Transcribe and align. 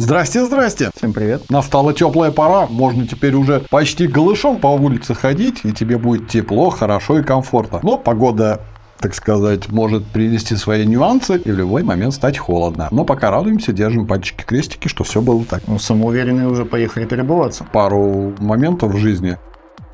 Здрасте, 0.00 0.44
здрасте. 0.44 0.90
Всем 0.94 1.12
привет. 1.12 1.50
Настала 1.50 1.92
теплая 1.92 2.30
пора, 2.30 2.68
можно 2.68 3.04
теперь 3.04 3.34
уже 3.34 3.64
почти 3.68 4.06
голышом 4.06 4.58
по 4.58 4.68
улице 4.68 5.12
ходить, 5.12 5.62
и 5.64 5.72
тебе 5.72 5.98
будет 5.98 6.28
тепло, 6.28 6.70
хорошо 6.70 7.18
и 7.18 7.24
комфортно. 7.24 7.80
Но 7.82 7.98
погода 7.98 8.60
так 9.00 9.14
сказать, 9.14 9.68
может 9.68 10.04
принести 10.06 10.54
свои 10.54 10.86
нюансы 10.86 11.36
и 11.36 11.50
в 11.50 11.56
любой 11.56 11.82
момент 11.82 12.14
стать 12.14 12.38
холодно. 12.38 12.88
Но 12.92 13.04
пока 13.04 13.30
радуемся, 13.30 13.72
держим 13.72 14.06
пальчики 14.06 14.44
крестики, 14.44 14.86
что 14.86 15.02
все 15.02 15.20
было 15.20 15.44
так. 15.44 15.62
Ну, 15.66 15.78
самоуверенные 15.80 16.48
уже 16.48 16.64
поехали 16.64 17.04
перебываться. 17.04 17.64
Пару 17.72 18.34
моментов 18.38 18.92
в 18.94 18.98
жизни 18.98 19.36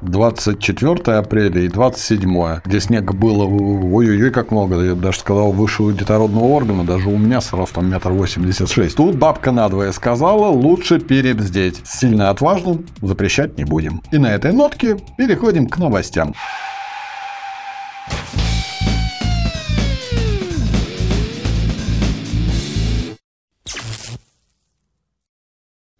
24 0.02 1.18
апреля 1.18 1.60
и 1.62 1.68
27, 1.68 2.60
где 2.64 2.80
снега 2.80 3.12
было 3.12 3.44
ой-ой-ой 3.44 4.30
как 4.30 4.50
много, 4.50 4.80
я 4.82 4.94
даже 4.94 5.20
сказал 5.20 5.52
выше 5.52 5.92
детородного 5.92 6.44
органа, 6.44 6.84
даже 6.84 7.08
у 7.08 7.16
меня 7.16 7.40
с 7.40 7.52
ростом 7.52 7.90
метр 7.90 8.10
восемьдесят 8.10 8.70
шесть. 8.70 8.96
Тут 8.96 9.16
бабка 9.16 9.52
надвое 9.52 9.92
сказала, 9.92 10.48
лучше 10.48 10.98
перебздеть. 11.00 11.80
Сильно 11.84 12.30
отважным 12.30 12.86
запрещать 13.00 13.56
не 13.58 13.64
будем. 13.64 14.02
И 14.10 14.18
на 14.18 14.28
этой 14.28 14.52
нотке 14.52 14.96
переходим 15.16 15.68
к 15.68 15.78
новостям. 15.78 16.34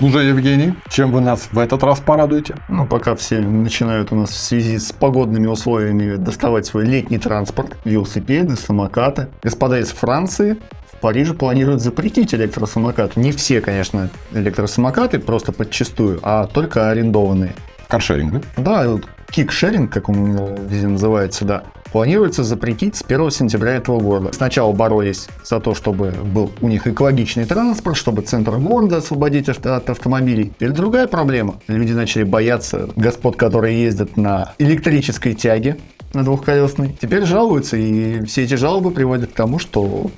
Ну 0.01 0.11
же, 0.11 0.25
Евгений, 0.25 0.75
чем 0.91 1.13
вы 1.13 1.21
нас 1.21 1.51
в 1.53 1.57
этот 1.57 1.85
раз 1.85 2.01
порадуете? 2.01 2.57
Ну, 2.69 2.85
пока 2.85 3.15
все 3.15 3.39
начинают 3.39 4.11
у 4.11 4.17
нас 4.17 4.31
в 4.31 4.37
связи 4.37 4.77
с 4.77 4.91
погодными 4.91 5.47
условиями 5.47 6.17
доставать 6.17 6.67
свой 6.67 6.85
летний 6.85 7.19
транспорт, 7.19 7.77
велосипеды, 7.85 8.57
самокаты. 8.57 9.29
Господа 9.41 9.79
из 9.79 9.93
Франции 9.93 10.57
в 10.93 10.99
Париже 11.01 11.33
планируют 11.33 11.81
запретить 11.81 12.35
электросамокаты. 12.35 13.21
Не 13.21 13.31
все, 13.31 13.61
конечно, 13.61 14.11
электросамокаты, 14.33 15.21
просто 15.21 15.53
подчастую, 15.53 16.19
а 16.25 16.49
только 16.49 16.91
арендованные. 16.91 17.55
Каршеринг, 17.87 18.43
да? 18.57 18.85
Да, 18.85 19.01
кикшеринг, 19.31 19.93
как 19.93 20.09
он 20.09 20.35
везде 20.67 20.89
называется, 20.89 21.45
да 21.45 21.63
планируется 21.95 22.43
запретить 22.43 22.97
с 22.97 23.05
1 23.07 23.31
сентября 23.31 23.77
этого 23.77 24.01
года. 24.01 24.33
Сначала 24.33 24.73
боролись 24.73 25.29
за 25.45 25.61
то, 25.61 25.77
чтобы 25.77 26.11
был 26.11 26.51
у 26.61 26.67
них 26.67 26.89
экологичный 26.89 27.45
транспорт, 27.45 27.97
чтобы 27.97 28.23
центр 28.23 28.57
города 28.57 28.97
освободить 28.97 29.49
от 29.49 29.89
автомобилей. 29.89 30.47
Теперь 30.57 30.71
другая 30.71 31.07
проблема. 31.07 31.61
Люди 31.69 31.93
начали 31.93 32.25
бояться 32.25 32.89
господ, 32.97 33.37
которые 33.37 33.81
ездят 33.81 34.17
на 34.17 34.55
электрической 34.59 35.35
тяге, 35.35 35.77
на 36.15 36.25
двухколесной. 36.25 36.97
Теперь 37.01 37.27
жалуются, 37.27 37.77
и 37.77 38.25
все 38.25 38.43
эти 38.43 38.55
жалобы 38.55 38.91
приводят 38.91 39.31
к 39.31 39.35
тому, 39.35 39.61
что, 39.61 40.11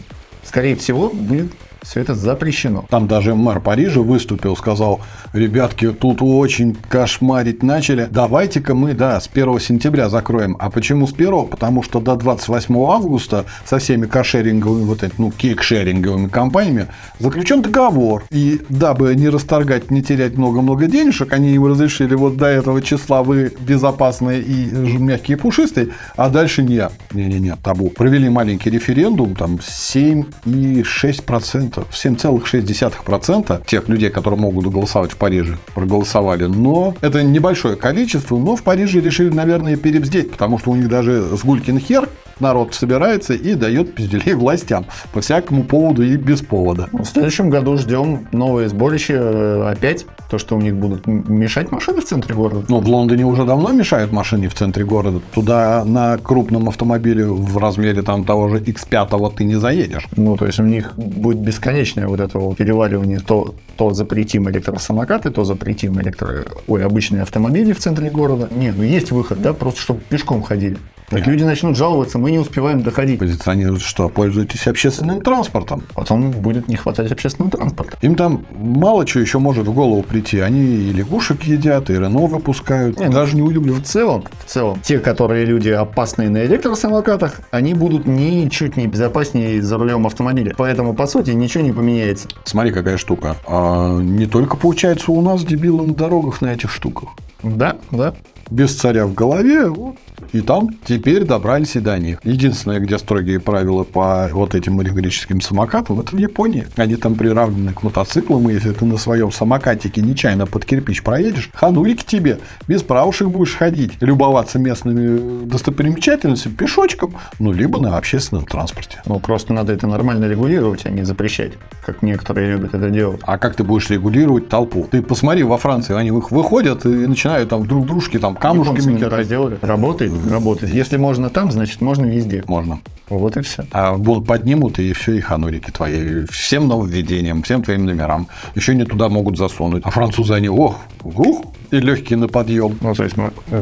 скорее 0.45 0.77
всего, 0.77 1.11
будет 1.11 1.53
все 1.87 2.01
это 2.01 2.15
запрещено. 2.15 2.85
Там 2.91 3.07
даже 3.07 3.35
мэр 3.35 3.61
Парижа 3.61 4.01
выступил, 4.01 4.57
сказал, 4.57 5.01
ребятки, 5.33 5.93
тут 5.93 6.21
очень 6.21 6.77
кошмарить 6.89 7.63
начали, 7.63 8.09
давайте-ка 8.11 8.75
мы, 8.75 8.93
да, 8.95 9.21
с 9.21 9.31
1 9.33 9.61
сентября 9.61 10.09
закроем. 10.09 10.57
А 10.59 10.71
почему 10.71 11.07
с 11.07 11.13
1? 11.13 11.47
Потому 11.47 11.85
что 11.85 12.01
до 12.01 12.17
28 12.17 12.77
августа 12.89 13.45
со 13.65 13.79
всеми 13.79 14.07
кошеринговыми, 14.07 14.83
вот 14.85 15.05
этими, 15.05 15.15
ну, 15.19 15.31
кикшеринговыми 15.31 16.29
компаниями 16.29 16.89
заключен 17.21 17.63
договор. 17.63 18.25
И 18.31 18.61
дабы 18.69 19.15
не 19.15 19.29
расторгать, 19.29 19.89
не 19.91 20.03
терять 20.03 20.37
много-много 20.37 20.89
денежек, 20.89 21.33
они 21.33 21.55
им 21.55 21.67
разрешили 21.67 22.15
вот 22.15 22.37
до 22.37 22.47
этого 22.47 22.83
числа 22.83 23.23
вы 23.23 23.53
безопасные 23.61 24.43
и 24.43 24.73
мягкие 24.99 25.37
пушистые, 25.37 25.91
а 26.17 26.31
дальше 26.31 26.63
нет. 26.63 26.91
Не-не-не, 27.13 27.55
табу. 27.63 27.91
Провели 27.91 28.29
маленький 28.29 28.71
референдум, 28.71 29.37
там 29.37 29.57
7,6% 29.57 31.76
7,6% 31.91 33.67
тех 33.67 33.89
людей, 33.89 34.11
которые 34.11 34.41
могут 34.41 34.67
голосовать 34.67 35.13
в 35.13 35.17
Париже, 35.17 35.59
проголосовали. 35.75 36.45
Но 36.45 36.95
это 37.01 37.23
небольшое 37.23 37.77
количество, 37.77 38.37
но 38.39 38.57
в 38.57 38.63
Париже 38.63 39.01
решили, 39.01 39.31
наверное, 39.31 39.77
перебздеть, 39.77 40.31
потому 40.33 40.59
что 40.59 40.71
у 40.71 40.77
них 40.77 40.89
даже 40.89 41.37
с 41.37 41.45
Гулькин 41.45 41.79
хер 41.79 42.09
народ 42.41 42.75
собирается 42.75 43.35
и 43.35 43.55
дает 43.55 43.95
пизделей 43.95 44.35
властям 44.35 44.87
по 45.13 45.21
всякому 45.21 45.65
поводу 45.65 46.03
и 46.03 46.17
без 46.17 46.43
повода. 46.43 46.89
В 46.93 47.05
следующем 47.05 47.51
году 47.51 47.77
ждем 47.79 48.29
новые 48.33 48.69
сборища 48.69 49.15
э, 49.15 49.71
опять. 49.71 50.07
То, 50.31 50.39
что 50.39 50.57
у 50.57 50.61
них 50.61 50.75
будут 50.75 51.07
мешать 51.07 51.71
машины 51.71 52.01
в 52.01 52.05
центре 52.05 52.35
города. 52.35 52.65
Ну, 52.69 52.81
в 52.81 52.89
Лондоне 52.89 53.25
уже 53.25 53.45
давно 53.45 53.73
мешают 53.73 54.13
машины 54.13 54.49
в 54.49 54.55
центре 54.55 54.85
города. 54.85 55.21
Туда 55.33 55.85
на 55.85 56.19
крупном 56.19 56.69
автомобиле 56.69 57.27
в 57.27 57.57
размере 57.59 58.03
там 58.03 58.25
того 58.25 58.49
же 58.49 58.59
X5 58.59 59.35
ты 59.37 59.45
не 59.45 59.57
заедешь. 59.57 60.09
Ну, 60.17 60.37
то 60.37 60.47
есть 60.47 60.59
у 60.59 60.65
них 60.65 60.95
будет 60.97 61.39
бесконечное 61.39 62.09
вот 62.09 62.21
это 62.21 62.39
вот 62.39 62.57
переваливание. 62.57 63.21
То, 63.21 63.55
то 63.77 63.91
запретим 63.91 64.49
электросамокаты, 64.51 65.31
то 65.31 65.45
запретим 65.45 66.01
электро... 66.01 66.45
Ой, 66.67 66.85
обычные 66.85 67.23
автомобили 67.23 67.73
в 67.73 67.79
центре 67.79 68.11
города. 68.11 68.49
Нет, 68.51 68.75
ну 68.77 68.83
есть 68.83 69.13
выход, 69.13 69.41
да, 69.41 69.53
просто 69.53 69.81
чтобы 69.81 70.01
пешком 70.01 70.43
ходили. 70.43 70.79
Так 71.09 71.27
люди 71.27 71.45
начнут 71.45 71.77
жаловаться, 71.77 72.19
мы 72.19 72.33
не 72.33 72.39
успеваем 72.39 72.83
доходить. 72.83 73.21
Позиционируют, 73.21 73.83
что 73.83 74.09
пользуйтесь 74.09 74.67
общественным 74.67 75.21
транспортом. 75.21 75.85
Потом 75.95 76.31
будет 76.31 76.67
не 76.69 76.77
хватать 76.77 77.13
общественного 77.13 77.53
транспорта. 77.53 77.97
Им 78.01 78.17
там 78.17 78.45
мало 78.59 79.07
чего 79.07 79.21
еще 79.21 79.39
может 79.39 79.69
в 79.69 79.73
голову 79.73 80.03
прийти. 80.03 80.41
Они 80.41 80.61
и 80.61 80.93
лягушек 80.93 81.45
едят, 81.45 81.91
и 81.91 81.95
Рено 81.95 82.27
выпускают. 82.27 82.99
Нет, 82.99 83.11
Даже 83.11 83.37
не 83.37 83.43
удивлен. 83.43 83.77
В 83.77 83.85
целом, 83.85 84.25
в 84.45 84.51
целом, 84.51 84.81
те, 84.83 84.99
которые 84.99 85.45
люди 85.45 85.69
опасные 85.69 86.29
на 86.29 86.45
электросамокатах, 86.45 87.41
они 87.51 87.75
будут 87.75 88.07
ничуть 88.07 88.77
не 88.77 88.87
безопаснее 88.87 89.63
за 89.63 89.79
рулем 89.79 90.07
автомобиля. 90.07 90.55
Поэтому, 90.57 90.95
по 90.95 91.07
сути, 91.07 91.31
ничего 91.31 91.63
не 91.63 91.73
поменяется. 91.73 92.29
Смотри, 92.45 92.73
какая 92.73 92.97
штука. 92.97 93.37
А 93.47 93.99
не 94.01 94.27
только 94.27 94.57
получается 94.57 95.13
у 95.13 95.21
нас 95.21 95.45
дебилы 95.45 95.87
на 95.87 95.95
дорогах 95.95 96.41
на 96.41 96.53
этих 96.53 96.73
штуках. 96.73 97.11
Да, 97.43 97.77
да. 97.91 98.15
Без 98.51 98.75
царя 98.75 99.07
в 99.07 99.15
голове, 99.15 99.69
вот, 99.69 99.97
и 100.33 100.41
там 100.41 100.71
теперь 100.85 101.25
добрались 101.25 101.77
и 101.77 101.81
до 101.81 101.99
них. 101.99 102.19
Единственное, 102.25 102.81
где 102.81 102.99
строгие 102.99 103.41
правила 103.41 103.85
по 103.85 104.29
вот 104.33 104.55
этим 104.55 104.81
электрическим 104.83 105.41
самокатам, 105.41 106.01
это 106.01 106.15
в 106.15 106.19
Японии. 106.19 106.67
Они 106.77 106.97
там 106.97 107.15
приравнены 107.15 107.73
к 107.73 107.83
мотоциклам, 107.83 108.49
и 108.49 108.55
если 108.55 108.73
ты 108.73 108.85
на 108.85 108.97
своем 108.99 109.33
самокатике 109.33 110.01
нечаянно 110.01 110.47
под 110.47 110.65
кирпич 110.65 111.03
проедешь, 111.03 111.51
ханулики 111.55 112.05
тебе, 112.05 112.39
без 112.69 112.83
правушек 112.83 113.29
будешь 113.29 113.55
ходить, 113.55 113.93
любоваться 114.01 114.59
местными 114.59 115.47
достопримечательностями 115.47 116.55
пешочком, 116.55 117.15
ну, 117.39 117.53
либо 117.53 117.81
на 117.81 117.97
общественном 117.97 118.45
транспорте. 118.45 119.03
Ну, 119.07 119.19
просто 119.21 119.53
надо 119.53 119.73
это 119.73 119.87
нормально 119.87 120.27
регулировать, 120.27 120.87
а 120.87 120.91
не 120.91 121.05
запрещать, 121.05 121.53
как 121.85 122.03
некоторые 122.03 122.53
любят 122.53 122.75
это 122.75 122.91
делать. 122.91 123.21
А 123.25 123.39
как 123.39 123.57
ты 123.57 123.65
будешь 123.65 123.91
регулировать 123.91 124.49
толпу? 124.49 124.87
Ты 124.91 125.03
посмотри, 125.03 125.43
во 125.43 125.59
Франции 125.59 125.95
они 125.95 126.11
выходят 126.11 126.85
и 126.85 126.89
начинают 126.89 127.49
там 127.49 127.67
друг 127.67 127.87
дружки 127.87 128.19
там 128.19 128.35
камушками 128.35 128.99
кидать. 128.99 129.27
сделали. 129.27 129.59
Работает 129.63 130.06
работает. 130.31 130.73
Если 130.73 130.97
можно 130.97 131.31
там, 131.31 131.53
значит 131.53 131.81
можно 131.81 132.07
везде. 132.07 132.45
Можно. 132.47 132.81
Вот 133.09 133.37
и 133.37 133.43
все. 133.43 133.65
А 133.71 133.97
поднимут, 133.97 134.79
и 134.79 134.93
все, 134.93 135.15
и 135.15 135.21
ханурики 135.21 135.71
твои. 135.71 136.25
Всем 136.27 136.67
нововведениям, 136.67 137.43
всем 137.43 137.63
твоим 137.63 137.87
номерам. 137.87 138.27
Еще 138.55 138.75
не 138.75 138.85
туда 138.85 139.09
могут 139.09 139.39
засунуть. 139.39 139.83
А 139.85 139.91
французы 139.91 140.35
они, 140.35 140.49
ох, 140.49 140.77
ух, 141.05 141.45
и 141.71 141.79
легкие 141.79 142.19
на 142.19 142.29
подъем. 142.29 142.77
Ну, 142.81 142.95
то 142.95 143.05
есть 143.05 143.17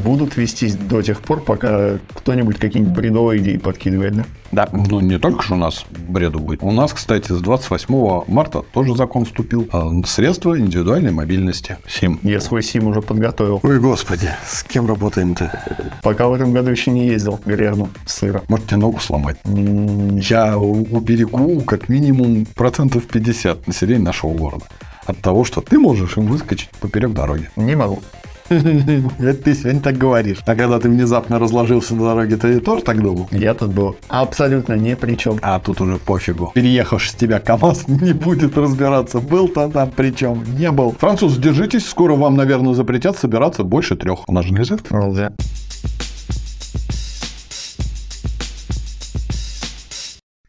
будут 0.05 0.37
вестись 0.37 0.77
до 0.77 1.03
тех 1.03 1.21
пор, 1.21 1.43
пока 1.43 1.99
кто-нибудь 2.15 2.59
какие-нибудь 2.59 2.95
бредовые 2.95 3.43
идеи 3.43 3.57
подкидывает, 3.57 4.17
да? 4.17 4.25
Да. 4.53 4.69
Ну, 4.73 5.01
не 5.01 5.19
только 5.19 5.43
же 5.43 5.55
у 5.55 5.57
нас 5.57 5.85
бреду 6.09 6.39
будет. 6.39 6.63
У 6.63 6.71
нас, 6.71 6.93
кстати, 6.93 7.33
с 7.33 7.41
28 7.41 8.25
марта 8.29 8.63
тоже 8.73 8.95
закон 8.95 9.25
вступил. 9.25 9.69
А, 9.73 9.91
средства 10.07 10.59
индивидуальной 10.59 11.11
мобильности. 11.11 11.77
СИМ. 11.89 12.21
Я 12.23 12.41
свой 12.41 12.63
СИМ 12.63 12.87
уже 12.87 13.03
подготовил. 13.03 13.59
Ой, 13.63 13.81
господи, 13.81 14.31
с 14.47 14.63
кем 14.63 14.87
работаем-то? 14.87 15.91
Пока 16.03 16.29
в 16.35 16.37
этом 16.37 16.53
году 16.53 16.71
еще 16.71 16.91
не 16.91 17.07
ездил. 17.07 17.39
Грязну 17.47 17.89
сыра. 18.07 18.43
Может, 18.49 18.67
тебе 18.67 18.79
ногу 18.79 18.99
сломать? 18.99 19.37
Я 19.45 20.59
уберегу 20.59 21.61
как 21.61 21.89
минимум 21.89 22.45
процентов 22.57 23.05
50 23.05 23.69
населения 23.69 24.03
нашего 24.03 24.35
города 24.35 24.65
от 25.07 25.19
того, 25.19 25.45
что 25.45 25.61
ты 25.61 25.79
можешь 25.79 26.17
им 26.17 26.27
выскочить 26.27 26.71
поперек 26.81 27.13
дороги. 27.13 27.51
Не 27.55 27.77
могу. 27.77 28.01
Это 28.49 29.35
ты 29.43 29.55
сегодня 29.55 29.81
так 29.81 29.97
говоришь. 29.97 30.39
А 30.45 30.57
когда 30.57 30.79
ты 30.79 30.89
внезапно 30.89 31.39
разложился 31.39 31.95
на 31.95 32.05
дороге, 32.05 32.37
ты 32.37 32.61
тоже 32.61 32.83
так 32.83 33.01
думал? 33.01 33.29
Я 33.31 33.55
тут 33.55 33.73
был 33.73 33.97
абсолютно 34.09 34.75
ни 34.75 34.95
при 34.95 35.15
чем. 35.15 35.39
А 35.41 35.61
тут 35.61 35.81
уже 35.81 35.99
пофигу. 35.99 36.51
Переехавший 36.53 37.11
с 37.11 37.15
тебя 37.15 37.39
КамАЗ 37.39 37.85
не 37.89 38.13
будет 38.13 38.59
разбираться, 38.59 39.21
был-то 39.21 39.71
там 39.71 39.91
при 39.91 40.11
чем, 40.11 40.45
не 40.59 40.71
был. 40.73 40.97
Француз, 40.99 41.37
держитесь, 41.37 41.87
скоро 41.87 42.17
вам, 42.17 42.37
наверное, 42.37 42.75
запретят 42.75 43.17
собираться 43.17 43.63
больше 43.63 43.97
трех. 43.97 44.29
У 44.29 44.33
нас 44.33 44.45
же 44.45 44.53
нельзя? 44.53 44.77
Нельзя. 44.91 45.33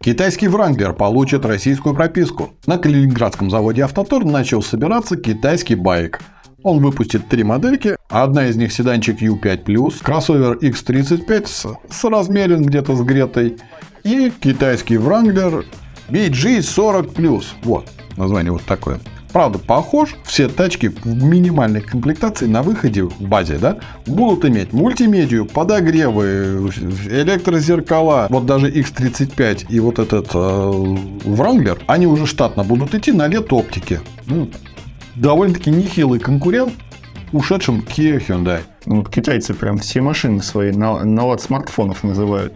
Китайский 0.05 0.47
Вранглер 0.47 0.93
получит 0.93 1.47
российскую 1.47 1.95
прописку. 1.95 2.51
На 2.67 2.77
Калининградском 2.77 3.49
заводе 3.49 3.81
«Автотор» 3.81 4.23
начал 4.23 4.61
собираться 4.61 5.17
китайский 5.17 5.73
байк. 5.73 6.21
Он 6.61 6.77
выпустит 6.77 7.27
три 7.27 7.43
модельки, 7.43 7.97
одна 8.07 8.45
из 8.45 8.55
них 8.55 8.71
седанчик 8.71 9.19
U5+, 9.19 10.03
кроссовер 10.03 10.57
X35 10.57 11.47
с, 11.47 11.65
с 11.89 12.03
размерен 12.03 12.61
где-то 12.61 12.95
с 12.95 13.01
Гретой 13.01 13.57
и 14.03 14.31
китайский 14.39 14.97
Wrangler 14.97 15.65
BG40+. 16.09 17.43
Вот, 17.63 17.89
название 18.15 18.51
вот 18.51 18.61
такое. 18.61 18.99
Правда, 19.35 19.59
похож. 19.59 20.15
Все 20.23 20.47
тачки 20.47 20.87
в 20.87 21.23
минимальной 21.25 21.81
комплектации 21.81 22.45
на 22.45 22.63
выходе 22.63 23.03
в 23.03 23.19
базе, 23.19 23.57
да, 23.57 23.79
будут 24.05 24.45
иметь 24.45 24.71
мультимедию, 24.71 25.45
подогревы, 25.45 26.71
электрозеркала. 27.09 28.27
Вот 28.29 28.45
даже 28.45 28.71
X35 28.71 29.65
и 29.67 29.81
вот 29.81 29.99
этот 29.99 30.27
э, 30.33 30.37
Wrangler, 30.37 31.81
они 31.85 32.07
уже 32.07 32.25
штатно 32.25 32.63
будут 32.63 32.95
идти 32.95 33.11
на 33.11 33.27
лет 33.27 33.51
оптики. 33.51 33.99
Ну, 34.25 34.49
довольно-таки 35.15 35.69
нехилый 35.69 36.21
конкурент 36.21 36.71
ушедшим 37.33 37.81
Kia 37.81 38.25
Hyundai. 38.25 38.61
Ну, 38.85 38.99
вот 38.99 39.09
китайцы 39.09 39.53
прям 39.53 39.79
все 39.79 39.99
машины 39.99 40.41
свои 40.41 40.71
на, 40.71 41.03
на 41.03 41.25
лад 41.25 41.41
смартфонов 41.41 42.05
называют. 42.05 42.53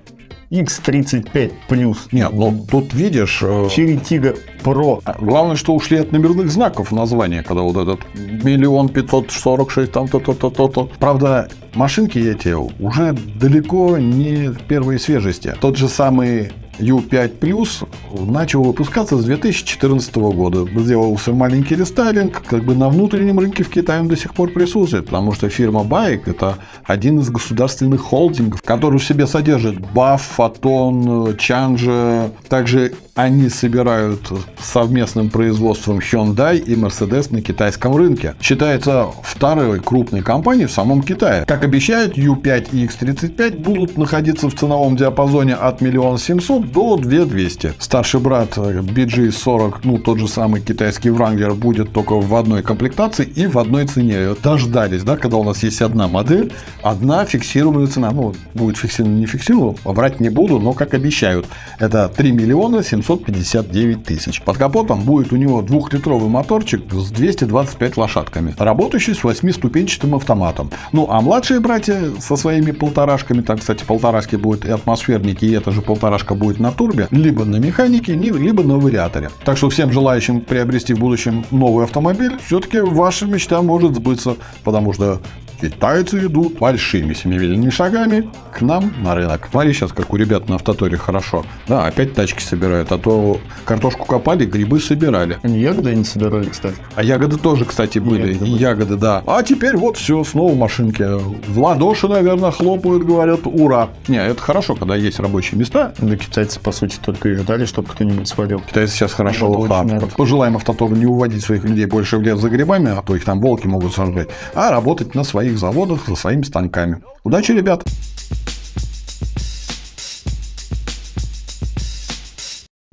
X35 0.52 1.52
плюс. 1.68 2.08
Нет, 2.12 2.32
ну 2.34 2.66
тут 2.70 2.94
видишь... 2.94 3.40
э, 3.42 3.68
Tiggo 3.68 4.38
Pro. 4.64 5.02
а 5.06 5.16
Главное, 5.20 5.56
что 5.56 5.74
ушли 5.76 5.98
от 5.98 6.12
номерных 6.12 6.52
знаков 6.52 6.92
названия, 6.92 7.44
когда 7.44 7.62
вот 7.62 7.78
этот 7.78 8.00
миллион 8.16 8.90
пятьсот 8.90 9.32
сорок 9.32 9.72
шесть, 9.72 9.92
там 9.92 10.08
то-то-то-то-то. 10.08 10.90
Правда, 11.00 11.50
машинки 11.76 12.18
эти 12.18 12.50
уже 12.82 13.14
далеко 13.36 13.98
не 13.98 14.50
первой 14.68 15.00
свежести. 15.00 15.54
Тот 15.62 15.78
же 15.78 15.88
самый 15.88 16.52
U5 16.80 17.40
Plus 17.40 17.88
начал 18.26 18.64
выпускаться 18.64 19.18
с 19.18 19.26
2014 19.26 20.16
года. 20.16 20.66
Сделался 20.80 21.34
маленький 21.34 21.76
рестайлинг, 21.76 22.42
как 22.46 22.64
бы 22.64 22.76
на 22.76 22.90
внутреннем 22.90 23.40
рынке 23.40 23.64
в 23.64 23.70
Китае 23.70 24.02
он 24.02 24.08
до 24.08 24.16
сих 24.16 24.34
пор 24.34 24.52
присутствует, 24.52 25.06
потому 25.06 25.34
что 25.34 25.50
фирма 25.50 25.84
Байк 25.84 26.28
это 26.28 26.58
один 26.86 27.20
из 27.20 27.30
государственных 27.30 28.02
холдингов, 28.02 28.62
который 28.62 29.00
в 29.00 29.04
себе 29.04 29.28
содержит 29.28 29.78
BAF, 29.78 30.22
Фотон, 30.36 31.38
Чанжа. 31.38 32.32
Также 32.48 32.94
они 33.16 33.50
собирают 33.50 34.32
совместным 34.62 35.30
производством 35.30 36.00
Hyundai 36.00 36.58
и 36.58 36.76
Mercedes 36.76 37.34
на 37.34 37.42
китайском 37.42 37.96
рынке. 37.96 38.36
Считается 38.42 39.08
второй 39.24 39.82
крупной 39.82 40.22
компанией 40.22 40.68
в 40.68 40.72
самом 40.72 41.02
Китае. 41.02 41.44
Как 41.46 41.64
обещают, 41.64 42.18
U5 42.18 42.70
и 42.72 42.86
X35 42.86 43.60
будут 43.60 43.98
находиться 43.98 44.50
в 44.50 44.56
ценовом 44.56 44.96
диапазоне 44.96 45.56
от 45.56 45.82
1 45.82 46.18
700 46.18 46.69
до 46.72 46.98
2 46.98 47.26
200. 47.26 47.74
Старший 47.80 48.20
брат 48.20 48.58
BG40, 48.58 49.76
ну 49.84 49.98
тот 49.98 50.20
же 50.20 50.28
самый 50.28 50.62
китайский 50.62 51.10
Wrangler, 51.10 51.54
будет 51.54 51.92
только 51.92 52.14
в 52.14 52.36
одной 52.36 52.64
комплектации 52.64 53.26
и 53.26 53.48
в 53.48 53.58
одной 53.58 53.88
цене. 53.88 54.36
Дождались, 54.42 55.04
да, 55.04 55.18
когда 55.18 55.38
у 55.38 55.44
нас 55.44 55.64
есть 55.64 55.82
одна 55.82 56.08
модель, 56.08 56.52
одна 56.84 57.26
фиксированная 57.26 57.88
цена. 57.88 58.12
Ну, 58.12 58.34
будет 58.54 58.78
фиксирована, 58.78 59.16
не 59.16 59.26
фиксирована, 59.26 59.78
врать 59.84 60.20
не 60.20 60.30
буду, 60.30 60.60
но 60.60 60.74
как 60.74 60.94
обещают. 60.94 61.46
Это 61.80 62.10
3 62.10 62.32
миллиона 62.32 62.84
759 62.84 64.04
тысяч. 64.04 64.42
Под 64.42 64.58
капотом 64.58 65.02
будет 65.02 65.34
у 65.34 65.36
него 65.36 65.62
двухлитровый 65.62 66.30
моторчик 66.30 66.82
с 66.92 67.12
225 67.12 67.98
лошадками, 67.98 68.56
работающий 68.58 69.16
с 69.16 69.24
8-ступенчатым 69.24 70.16
автоматом. 70.16 70.72
Ну, 70.92 71.08
а 71.10 71.22
младшие 71.22 71.60
братья 71.60 72.12
со 72.20 72.36
своими 72.36 72.72
полторашками, 72.72 73.42
там, 73.42 73.58
кстати, 73.58 73.84
полторашки 73.84 74.36
будет 74.36 74.66
и 74.66 74.72
атмосферники, 74.72 75.46
и 75.46 75.52
эта 75.52 75.72
же 75.72 75.82
полторашка 75.82 76.36
будет 76.36 76.59
на 76.60 76.72
турбе, 76.72 77.08
либо 77.12 77.46
на 77.46 77.58
механике, 77.58 78.14
ли- 78.14 78.32
либо 78.32 78.64
на 78.64 78.78
вариаторе. 78.78 79.30
Так 79.46 79.58
что 79.58 79.70
всем 79.70 79.92
желающим 79.92 80.42
приобрести 80.42 80.94
в 80.94 81.00
будущем 81.00 81.46
новый 81.52 81.86
автомобиль, 81.86 82.38
все-таки 82.46 82.80
ваша 82.80 83.26
мечта 83.26 83.62
может 83.62 83.96
сбыться, 83.96 84.36
потому 84.64 84.94
что 84.94 85.20
китайцы 85.60 86.26
идут 86.26 86.60
большими 86.60 87.14
семимильными 87.14 87.70
шагами 87.70 88.30
к 88.52 88.62
нам 88.62 88.94
на 89.04 89.16
рынок. 89.16 89.48
Смотри 89.52 89.74
сейчас, 89.74 89.92
как 89.92 90.14
у 90.14 90.18
ребят 90.18 90.50
на 90.50 90.56
автоторе 90.56 90.98
хорошо. 90.98 91.46
Да, 91.68 91.86
опять 91.86 92.14
тачки 92.14 92.42
собирают, 92.42 92.92
а 92.92 92.98
то 92.98 93.40
картошку 93.66 94.06
копали, 94.06 94.46
грибы 94.46 94.80
собирали. 94.80 95.38
Они 95.44 95.60
ягоды 95.60 95.94
не 95.96 96.04
собирали, 96.04 96.46
кстати. 96.46 96.76
А 96.96 97.04
ягоды 97.04 97.38
тоже, 97.38 97.66
кстати, 97.66 98.00
были. 98.00 98.34
Ягоды 98.34 98.46
И 98.46 98.52
ягоды, 98.52 98.96
да. 98.96 99.24
А 99.26 99.44
теперь 99.44 99.78
вот 99.78 99.98
все, 99.98 100.24
снова 100.24 100.56
машинки. 100.56 101.06
В 101.48 101.60
ладоши, 101.60 102.08
наверное, 102.08 102.52
хлопают, 102.52 103.04
говорят, 103.04 103.42
ура. 103.46 103.90
Не, 104.08 104.26
это 104.26 104.42
хорошо, 104.42 104.76
когда 104.76 104.96
есть 104.96 105.20
рабочие 105.20 105.60
места. 105.60 105.94
Да 105.98 106.16
китайцы, 106.16 106.60
по 106.60 106.72
сути, 106.72 106.98
только 107.04 107.30
и 107.30 107.36
ждали, 107.36 107.66
чтобы 107.66 107.90
кто-нибудь 107.90 108.28
свалил. 108.28 108.60
Китайцы 108.62 108.96
сейчас 108.96 109.14
хорошо 109.14 109.50
лохают. 109.50 110.14
Пожелаем 110.16 110.56
автотору 110.56 110.96
не 110.96 111.06
уводить 111.06 111.44
своих 111.44 111.64
людей 111.64 111.86
больше 111.86 112.18
в 112.18 112.22
лес 112.22 112.40
за 112.40 112.50
грибами, 112.50 112.92
а 112.92 113.02
то 113.02 113.16
их 113.16 113.26
там 113.26 113.40
волки 113.40 113.68
могут 113.68 113.94
сожрать, 113.94 114.30
а 114.54 114.72
работать 114.72 115.16
на 115.16 115.24
своих 115.50 115.60
заводах 115.60 116.06
со 116.06 116.16
своими 116.16 116.44
станками. 116.44 117.02
Удачи, 117.24 117.52
ребят! 117.52 117.84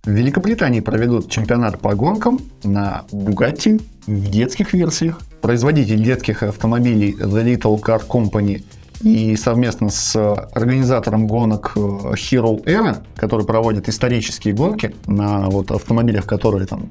В 0.05 0.11
Великобритании 0.11 0.81
проведут 0.81 1.31
чемпионат 1.31 1.81
по 1.81 1.95
гонкам 1.95 2.39
на 2.63 3.05
Bugatti 3.11 3.83
в 4.07 4.31
детских 4.31 4.73
версиях. 4.73 5.21
Производитель 5.43 6.03
детских 6.03 6.43
автомобилей 6.43 7.13
The 7.13 7.45
Little 7.45 7.81
Car 7.83 8.07
Company 8.07 8.63
и 9.03 9.37
совместно 9.37 9.91
с 9.91 10.17
организатором 10.53 11.27
гонок 11.27 11.73
э, 11.77 11.81
Hero 11.81 12.63
Era, 12.65 12.99
который 13.17 13.45
проводит 13.47 13.89
исторические 13.89 14.55
гонки 14.55 14.95
на 15.07 15.49
вот 15.51 15.71
автомобилях, 15.71 16.25
которые 16.27 16.67
там 16.67 16.89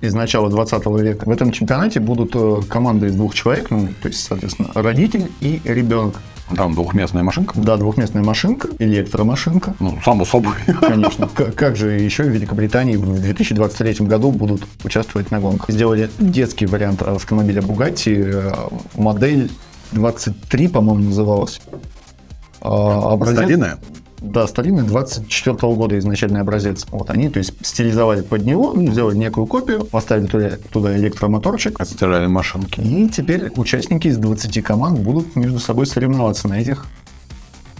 из 0.00 0.14
начала 0.14 0.48
20 0.50 0.86
века. 1.00 1.24
В 1.28 1.30
этом 1.30 1.52
чемпионате 1.52 2.00
будут 2.00 2.32
э, 2.34 2.62
команды 2.68 3.06
из 3.08 3.14
двух 3.14 3.34
человек, 3.34 3.70
ну, 3.70 3.88
то 4.02 4.08
есть, 4.08 4.24
соответственно, 4.24 4.70
родитель 4.74 5.30
и 5.40 5.60
ребенок. 5.64 6.16
Там 6.56 6.72
двухместная 6.72 7.22
машинка. 7.22 7.52
Да, 7.60 7.76
двухместная 7.76 8.22
машинка, 8.22 8.68
электромашинка. 8.78 9.74
Ну, 9.80 9.98
само 10.02 10.24
собой. 10.24 10.54
Конечно. 10.80 11.28
К- 11.34 11.52
Как 11.52 11.76
же 11.76 11.90
еще 11.90 12.22
в 12.22 12.28
Великобритании 12.28 12.96
в 12.96 13.20
2023 13.20 14.06
году 14.06 14.30
будут 14.32 14.62
участвовать 14.82 15.30
на 15.30 15.40
гонках? 15.40 15.68
Сделали 15.68 16.08
детский 16.18 16.64
вариант 16.64 17.02
автомобиля 17.02 17.60
Bugatti, 17.60 18.14
э, 18.16 18.52
модель 18.98 19.50
23, 19.92 20.68
по-моему, 20.68 21.04
называлась. 21.04 21.60
А, 22.60 23.12
образец- 23.12 23.38
Старинная? 23.38 23.78
Да, 24.20 24.48
старинный 24.48 24.82
24 24.82 25.56
года 25.74 25.96
изначальный 25.98 26.40
образец. 26.40 26.86
Вот 26.90 27.10
они, 27.10 27.28
то 27.28 27.38
есть, 27.38 27.54
стилизовали 27.64 28.22
под 28.22 28.44
него, 28.44 28.72
ну, 28.74 28.90
сделали 28.90 29.16
некую 29.16 29.46
копию, 29.46 29.84
поставили 29.84 30.26
туда, 30.26 30.50
туда 30.72 30.96
электромоторчик. 30.96 31.78
Стиральные 31.84 32.28
машинки. 32.28 32.80
И 32.80 33.08
теперь 33.08 33.52
участники 33.54 34.08
из 34.08 34.18
20 34.18 34.60
команд 34.60 34.98
будут 34.98 35.36
между 35.36 35.60
собой 35.60 35.86
соревноваться 35.86 36.48
на 36.48 36.60
этих 36.60 36.86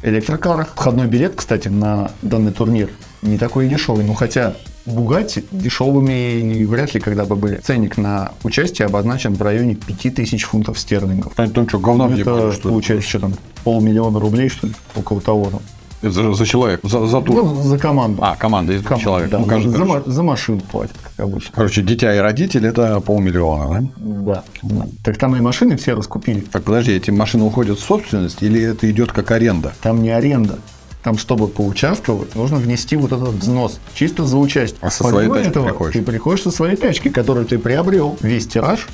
электрокарах. 0.02 0.68
Входной 0.76 1.08
билет, 1.08 1.34
кстати, 1.34 1.68
на 1.68 2.12
данный 2.22 2.52
турнир 2.52 2.90
не 3.22 3.36
такой 3.36 3.68
дешевый. 3.68 4.04
Ну, 4.04 4.14
хотя 4.14 4.54
Бугатти 4.92 5.44
дешевыми 5.50 6.64
вряд 6.64 6.94
ли 6.94 7.00
когда 7.00 7.24
бы 7.24 7.36
были. 7.36 7.56
Ценник 7.56 7.96
на 7.96 8.32
участие 8.42 8.86
обозначен 8.86 9.34
в 9.34 9.42
районе 9.42 9.74
5000 9.74 10.42
фунтов 10.44 10.78
стерлингов. 10.78 11.32
Они 11.36 11.52
там 11.52 11.68
что, 11.68 11.78
говна 11.78 12.08
Ну, 12.08 12.16
это 12.18 12.52
что 12.52 12.68
получается, 12.68 13.08
что 13.08 13.20
там, 13.20 13.34
полмиллиона 13.64 14.18
рублей, 14.20 14.48
что 14.48 14.66
ли, 14.66 14.74
около 14.96 15.20
того. 15.20 15.50
там. 15.50 15.60
Это 16.00 16.12
За, 16.12 16.32
за 16.32 16.46
человек, 16.46 16.80
за, 16.84 17.06
за 17.08 17.20
тур. 17.20 17.42
Ну, 17.44 17.62
за 17.62 17.76
команду. 17.76 18.22
А, 18.22 18.36
команда 18.36 18.72
из 18.72 18.82
Команда, 18.84 19.02
человек. 19.02 19.30
да, 19.30 19.38
Ну, 19.40 19.46
каждый- 19.46 19.72
за, 19.72 20.02
за 20.12 20.22
машину 20.22 20.60
платят, 20.60 20.96
как 21.02 21.26
обычно. 21.26 21.50
Короче, 21.56 21.82
дитя 21.82 22.14
и 22.14 22.18
родитель 22.18 22.64
это 22.66 23.00
полмиллиона, 23.00 23.88
да? 23.96 24.44
Да. 24.62 24.86
Так 25.02 25.16
там 25.18 25.34
и 25.34 25.40
машины 25.40 25.76
все 25.76 25.94
раскупили. 25.94 26.40
Так, 26.52 26.62
подожди, 26.62 26.92
эти 26.92 27.10
машины 27.10 27.42
уходят 27.44 27.80
в 27.80 27.82
собственность 27.82 28.42
или 28.44 28.62
это 28.62 28.88
идет 28.88 29.10
как 29.10 29.32
аренда? 29.32 29.72
Там 29.82 30.00
не 30.02 30.10
аренда. 30.10 30.60
Там, 31.02 31.16
чтобы 31.16 31.48
поучаствовать, 31.48 32.34
нужно 32.34 32.56
внести 32.58 32.96
вот 32.96 33.12
этот 33.12 33.34
взнос. 33.34 33.80
Чисто 33.94 34.24
за 34.24 34.36
участие. 34.36 34.78
А 34.82 34.90
со 34.90 35.04
своей 35.04 35.28
Помимо 35.28 35.34
тачкой 35.34 35.50
этого, 35.50 35.68
приходишь? 35.68 35.94
Ты 35.94 36.02
приходишь 36.02 36.42
со 36.42 36.50
своей 36.50 36.76
тачки, 36.76 37.08
которую 37.08 37.46
ты 37.46 37.58
приобрел. 37.58 38.16
Весь 38.20 38.46
тираж 38.46 38.88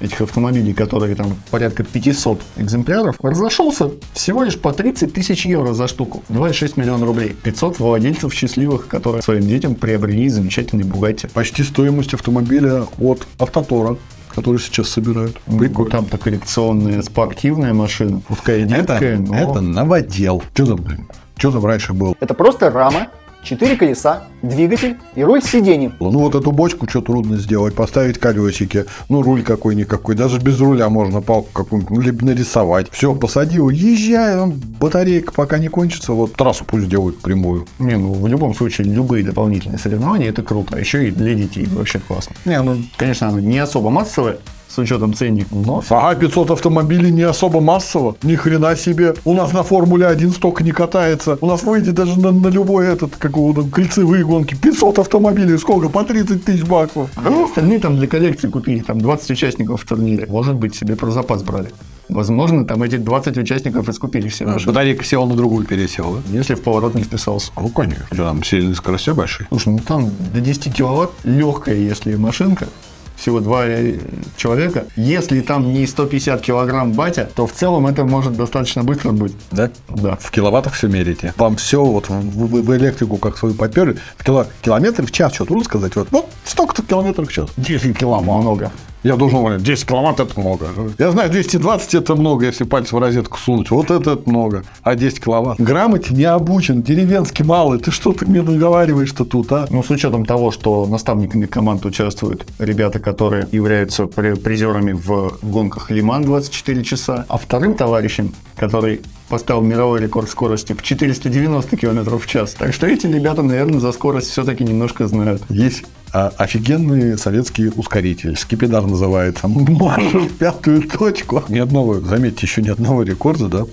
этих 0.00 0.20
автомобилей, 0.20 0.74
которые 0.74 1.14
там 1.14 1.36
порядка 1.50 1.84
500 1.84 2.40
экземпляров, 2.56 3.16
разошелся 3.22 3.90
всего 4.12 4.42
лишь 4.42 4.58
по 4.58 4.72
30 4.72 5.12
тысяч 5.12 5.46
евро 5.46 5.72
за 5.72 5.88
штуку. 5.88 6.22
2,6 6.28 6.72
миллиона 6.76 7.06
рублей. 7.06 7.34
500 7.42 7.78
владельцев 7.78 8.34
счастливых, 8.34 8.88
которые 8.88 9.22
своим 9.22 9.46
детям 9.46 9.74
приобрели 9.74 10.28
замечательный 10.28 10.84
Бугатти. 10.84 11.28
Почти 11.28 11.62
стоимость 11.62 12.14
автомобиля 12.14 12.86
от 12.98 13.26
Автотора, 13.38 13.96
который 14.34 14.60
сейчас 14.60 14.88
собирают. 14.88 15.38
Прикольно. 15.46 15.90
Там-то 15.90 16.18
коллекционная 16.18 17.02
спортивная 17.02 17.72
машина. 17.72 18.20
Пускай 18.28 18.62
Это, 18.62 18.76
детская, 18.76 19.18
но... 19.18 19.34
это 19.34 19.60
новодел. 19.60 20.42
Что 20.52 20.66
там, 20.66 20.76
блин? 20.76 21.06
Что 21.38 21.52
там 21.52 21.66
раньше 21.66 21.92
было? 21.92 22.14
Это 22.20 22.32
просто 22.32 22.70
рама, 22.70 23.08
четыре 23.42 23.76
колеса, 23.76 24.24
двигатель 24.42 24.96
и 25.14 25.22
руль 25.22 25.42
с 25.42 25.50
сиденьем. 25.50 25.94
Ну 26.00 26.18
вот 26.20 26.34
эту 26.34 26.50
бочку 26.50 26.88
что 26.88 27.02
трудно 27.02 27.36
сделать, 27.36 27.74
поставить 27.74 28.18
колесики, 28.18 28.86
ну 29.10 29.20
руль 29.20 29.42
какой-никакой, 29.42 30.14
даже 30.14 30.38
без 30.38 30.58
руля 30.60 30.88
можно 30.88 31.20
палку 31.20 31.50
какую-нибудь, 31.52 31.94
ну, 31.94 32.00
либо 32.00 32.24
нарисовать. 32.24 32.88
Все, 32.90 33.14
посадил, 33.14 33.68
езжай, 33.68 34.40
он, 34.40 34.52
батарейка 34.80 35.30
пока 35.32 35.58
не 35.58 35.68
кончится, 35.68 36.12
вот 36.12 36.32
трассу 36.32 36.64
пусть 36.64 36.88
делают 36.88 37.20
прямую. 37.20 37.66
Не, 37.78 37.96
ну 37.96 38.14
в 38.14 38.26
любом 38.26 38.54
случае 38.54 38.86
любые 38.86 39.22
дополнительные 39.22 39.78
соревнования 39.78 40.30
это 40.30 40.42
круто, 40.42 40.78
еще 40.78 41.08
и 41.08 41.10
для 41.10 41.34
детей 41.34 41.68
вообще 41.70 41.98
классно. 41.98 42.34
Не, 42.46 42.62
ну 42.62 42.78
Конечно, 42.96 43.28
оно 43.28 43.40
не 43.40 43.58
особо 43.58 43.90
массовое, 43.90 44.38
с 44.76 44.78
учетом 44.78 45.14
ценника. 45.14 45.48
Но, 45.54 45.82
ага, 45.88 46.14
500 46.20 46.50
автомобилей 46.50 47.10
не 47.10 47.22
особо 47.22 47.60
массово. 47.60 48.14
Ни 48.22 48.34
хрена 48.34 48.76
себе. 48.76 49.14
У 49.24 49.32
нас 49.32 49.52
на 49.52 49.62
Формуле 49.62 50.06
1 50.06 50.32
столько 50.32 50.62
не 50.62 50.72
катается. 50.72 51.38
У 51.40 51.46
нас 51.46 51.62
выйдет 51.62 51.94
даже 51.94 52.20
на, 52.20 52.30
на 52.30 52.48
любой 52.48 52.86
этот, 52.86 53.16
какого 53.16 53.54
там, 53.54 53.70
кольцевые 53.70 54.24
гонки. 54.24 54.54
500 54.54 54.98
автомобилей, 54.98 55.56
сколько? 55.56 55.88
По 55.88 56.04
30 56.04 56.44
тысяч 56.44 56.64
баксов. 56.64 57.08
Остальные 57.16 57.78
там 57.78 57.96
для 57.96 58.06
коллекции 58.06 58.48
купили, 58.48 58.80
там 58.80 59.00
20 59.00 59.30
участников 59.30 59.82
в 59.82 59.86
турнире. 59.86 60.26
Может 60.28 60.56
быть, 60.56 60.74
себе 60.74 60.94
про 60.94 61.10
запас 61.10 61.42
брали. 61.42 61.70
Возможно, 62.08 62.64
там 62.64 62.82
эти 62.82 62.96
20 62.96 63.36
участников 63.38 63.88
искупили 63.88 64.28
все 64.28 64.46
машины. 64.46 64.72
Батарейка 64.72 65.04
сел 65.04 65.26
на 65.26 65.34
другую 65.34 65.66
пересел, 65.66 66.14
да? 66.14 66.38
Если 66.38 66.54
в 66.54 66.62
поворот 66.62 66.94
не 66.94 67.02
вписался. 67.02 67.50
Ну, 67.56 67.68
конечно. 67.68 68.06
Что 68.06 68.24
там, 68.24 68.44
сильные 68.44 68.74
скорости 68.74 69.10
большие? 69.10 69.46
Слушай, 69.48 69.72
ну 69.72 69.78
там 69.78 70.10
до 70.32 70.40
10 70.40 70.72
киловатт 70.72 71.10
легкая, 71.24 71.76
если 71.76 72.14
машинка. 72.14 72.68
Всего 73.16 73.40
два 73.40 73.66
э, 73.66 73.98
человека. 74.36 74.84
Если 74.96 75.40
там 75.40 75.72
не 75.72 75.86
150 75.86 76.40
килограмм 76.42 76.92
батя, 76.92 77.28
то 77.34 77.46
в 77.46 77.52
целом 77.52 77.86
это 77.86 78.04
может 78.04 78.36
достаточно 78.36 78.84
быстро 78.84 79.12
быть. 79.12 79.34
Да? 79.50 79.70
Да. 79.88 80.16
В 80.20 80.30
киловаттах 80.30 80.74
все 80.74 80.86
мерите. 80.88 81.32
Вам 81.38 81.56
все 81.56 81.82
вот 81.84 82.08
в, 82.08 82.12
в- 82.12 82.62
в 82.62 82.76
электрику 82.76 83.16
как 83.16 83.38
свою 83.38 83.54
поперли. 83.54 83.96
В 84.18 84.24
кило, 84.24 84.46
километры 84.62 85.06
в 85.06 85.12
час, 85.12 85.34
что 85.34 85.44
трудно 85.46 85.64
сказать. 85.64 85.96
Вот, 85.96 86.08
вот 86.10 86.28
столько-то 86.44 86.82
километров 86.82 87.28
в 87.28 87.32
час. 87.32 87.48
10 87.56 87.96
килограмм 87.98 88.40
много. 88.42 88.70
Я 89.02 89.16
должен 89.16 89.38
говорить, 89.38 89.62
10 89.62 89.86
киловатт 89.86 90.18
это 90.20 90.38
много. 90.40 90.66
Я 90.98 91.10
знаю, 91.12 91.30
220 91.30 91.94
это 91.94 92.16
много, 92.16 92.46
если 92.46 92.64
палец 92.64 92.90
в 92.92 92.98
розетку 92.98 93.38
сунуть. 93.38 93.70
Вот 93.70 93.90
это, 93.90 94.12
это 94.12 94.28
много. 94.28 94.64
А 94.82 94.94
10 94.96 95.22
киловатт. 95.22 95.60
Грамоте 95.60 96.12
не 96.14 96.24
обучен, 96.24 96.82
деревенский 96.82 97.44
малый. 97.44 97.78
Ты 97.78 97.90
что 97.92 98.12
ты 98.12 98.26
мне 98.26 98.42
наговариваешь-то 98.42 99.24
тут, 99.24 99.52
а? 99.52 99.66
Ну, 99.70 99.82
с 99.84 99.90
учетом 99.90 100.24
того, 100.24 100.50
что 100.50 100.86
наставниками 100.86 101.46
команд 101.46 101.84
участвуют 101.86 102.46
ребята, 102.58 102.98
которые 102.98 103.46
являются 103.52 104.06
при- 104.06 104.34
призерами 104.34 104.92
в 104.92 105.34
гонках 105.42 105.90
Лиман 105.90 106.24
24 106.24 106.82
часа, 106.82 107.26
а 107.28 107.38
вторым 107.38 107.74
товарищем, 107.74 108.34
который 108.56 109.02
поставил 109.28 109.60
мировой 109.60 110.00
рекорд 110.00 110.28
скорости 110.30 110.72
в 110.72 110.82
490 110.82 111.76
км 111.76 112.16
в 112.18 112.26
час. 112.26 112.54
Так 112.58 112.72
что 112.72 112.86
эти 112.86 113.06
ребята, 113.06 113.42
наверное, 113.42 113.80
за 113.80 113.92
скорость 113.92 114.30
все-таки 114.30 114.64
немножко 114.64 115.06
знают. 115.06 115.42
Есть 115.48 115.84
а, 116.16 116.32
офигенный 116.38 117.18
советский 117.18 117.68
ускоритель. 117.68 118.36
Скипидар 118.38 118.86
называется. 118.86 119.48
Марш 119.48 120.14
в 120.14 120.32
пятую 120.38 120.88
точку. 120.88 121.42
Ни 121.48 121.58
одного, 121.58 122.00
заметьте, 122.00 122.46
еще 122.46 122.62
ни 122.62 122.70
одного 122.70 123.02
рекорда, 123.02 123.48
да, 123.48 123.64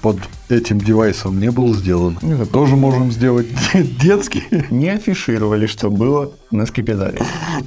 под 0.00 0.18
этим 0.48 0.78
девайсом 0.80 1.40
не 1.40 1.50
было 1.50 1.74
сделано. 1.74 2.18
Это 2.22 2.46
Тоже 2.46 2.76
можем 2.76 3.10
сделать 3.10 3.48
детский. 4.00 4.44
Не 4.70 4.90
афишировали, 4.90 5.66
что 5.66 5.90
было 5.90 6.30
на 6.52 6.66
скипидаре. 6.66 7.18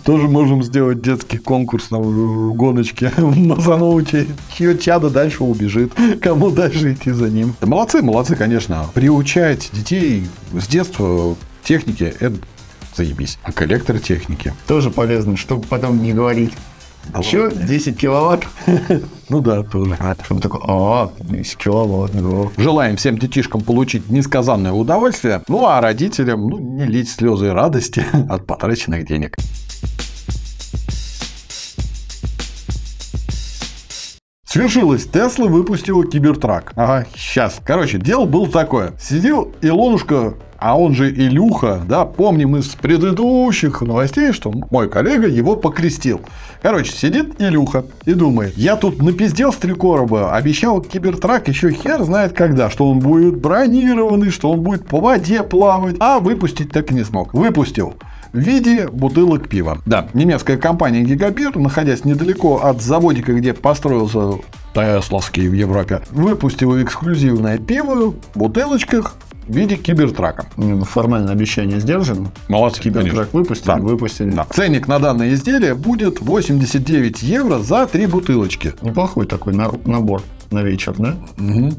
Тоже 0.06 0.30
можем 0.30 0.64
сделать 0.64 1.02
детский 1.02 1.38
конкурс 1.38 1.92
на 1.92 2.00
гоночке. 2.00 3.12
Мазануть, 3.18 4.16
чье 4.56 4.78
чадо 4.78 5.10
дальше 5.10 5.44
убежит. 5.44 5.92
Кому 6.22 6.52
дальше 6.52 6.94
идти 6.94 7.12
за 7.12 7.30
ним. 7.30 7.54
Молодцы, 7.60 8.02
молодцы, 8.02 8.38
конечно. 8.38 8.86
Приучать 8.94 9.70
детей 9.74 10.26
с 10.54 10.68
детства 10.68 11.36
к 11.36 11.68
технике– 11.68 12.16
это 12.22 12.38
заебись. 13.02 13.40
А 13.44 13.52
коллектор 13.52 14.00
техники. 14.00 14.54
Тоже 14.68 14.92
полезно, 14.92 15.38
чтобы 15.38 15.66
потом 15.68 16.02
не 16.02 16.14
говорить. 16.14 16.54
Че, 17.24 17.50
10 17.50 17.98
киловатт? 17.98 18.48
Ну 19.30 19.40
да, 19.40 19.64
тоже. 19.64 19.98
Чтобы 20.26 20.42
такой, 20.42 20.60
а, 20.68 21.10
10 21.20 21.58
киловатт, 21.58 22.12
да. 22.12 22.62
Желаем 22.62 22.98
всем 22.98 23.18
детишкам 23.18 23.62
получить 23.62 24.10
несказанное 24.10 24.74
удовольствие, 24.74 25.42
ну 25.48 25.66
а 25.66 25.82
родителям 25.82 26.48
ну, 26.48 26.60
не 26.60 26.86
лить 26.86 27.10
слезы 27.10 27.54
радости 27.54 28.06
от 28.30 28.46
потраченных 28.46 29.06
денег. 29.06 29.38
Свершилось, 34.52 35.06
Тесла 35.06 35.48
выпустила 35.48 36.06
Кибертрак. 36.06 36.74
Ага, 36.76 37.06
сейчас. 37.16 37.62
Короче, 37.64 38.00
дело 38.00 38.26
было 38.26 38.50
такое. 38.50 38.92
Сидел 39.00 39.54
Илонушка, 39.62 40.34
а 40.58 40.78
он 40.78 40.94
же 40.94 41.10
Илюха, 41.10 41.80
да, 41.88 42.04
помним 42.04 42.58
из 42.58 42.68
предыдущих 42.68 43.80
новостей, 43.80 44.34
что 44.34 44.52
мой 44.70 44.90
коллега 44.90 45.30
его 45.30 45.56
покрестил. 45.56 46.20
Короче, 46.62 46.92
сидит 46.92 47.40
Илюха 47.40 47.86
и 48.04 48.14
думает, 48.14 48.58
я 48.58 48.76
тут 48.76 49.02
напиздел 49.02 49.54
с 49.54 49.56
три 49.56 49.72
обещал 49.72 50.82
Кибертрак 50.82 51.48
еще 51.48 51.72
хер 51.72 52.04
знает 52.04 52.34
когда, 52.34 52.70
что 52.70 52.90
он 52.92 53.00
будет 53.00 53.38
бронированный, 53.40 54.32
что 54.32 54.52
он 54.52 54.60
будет 54.60 54.86
по 54.86 55.00
воде 55.00 55.44
плавать, 55.44 55.96
а 56.02 56.20
выпустить 56.20 56.74
так 56.74 56.92
и 56.92 56.94
не 56.94 57.06
смог. 57.06 57.34
Выпустил 57.34 57.96
в 58.34 58.38
виде 58.40 58.88
бутылок 58.88 59.50
пива. 59.50 59.80
Да, 59.86 60.08
немецкая 60.14 60.58
компания 60.58 61.02
Гигабир, 61.04 61.56
находясь 61.58 62.06
недалеко 62.06 62.62
от 62.64 62.82
заводика, 62.82 63.34
где 63.34 63.54
построился 63.54 64.40
Тесловский 64.74 65.48
в 65.48 65.54
Европе, 65.54 66.02
выпустила 66.12 66.82
эксклюзивное 66.82 67.58
пиво 67.58 68.12
в 68.34 68.38
бутылочках 68.38 69.16
в 69.48 69.54
виде 69.54 69.76
кибертрака. 69.76 70.46
Формально 70.86 71.32
обещание 71.32 71.80
сдержано. 71.80 72.32
Молодцы, 72.48 72.82
Кибертрак 72.82 73.34
выпустили, 73.34 73.68
Да. 73.68 73.76
выпустили. 73.78 74.30
Да. 74.30 74.46
Ценник 74.50 74.88
на 74.88 75.00
данное 75.00 75.34
изделие 75.34 75.76
будет 75.76 76.22
89 76.22 77.22
евро 77.24 77.60
за 77.60 77.86
три 77.88 78.06
бутылочки. 78.06 78.74
Неплохой 78.82 79.26
такой 79.26 79.54
на- 79.54 79.72
набор 79.86 80.22
на 80.52 80.64
вечер, 80.64 80.94
да? 80.98 81.16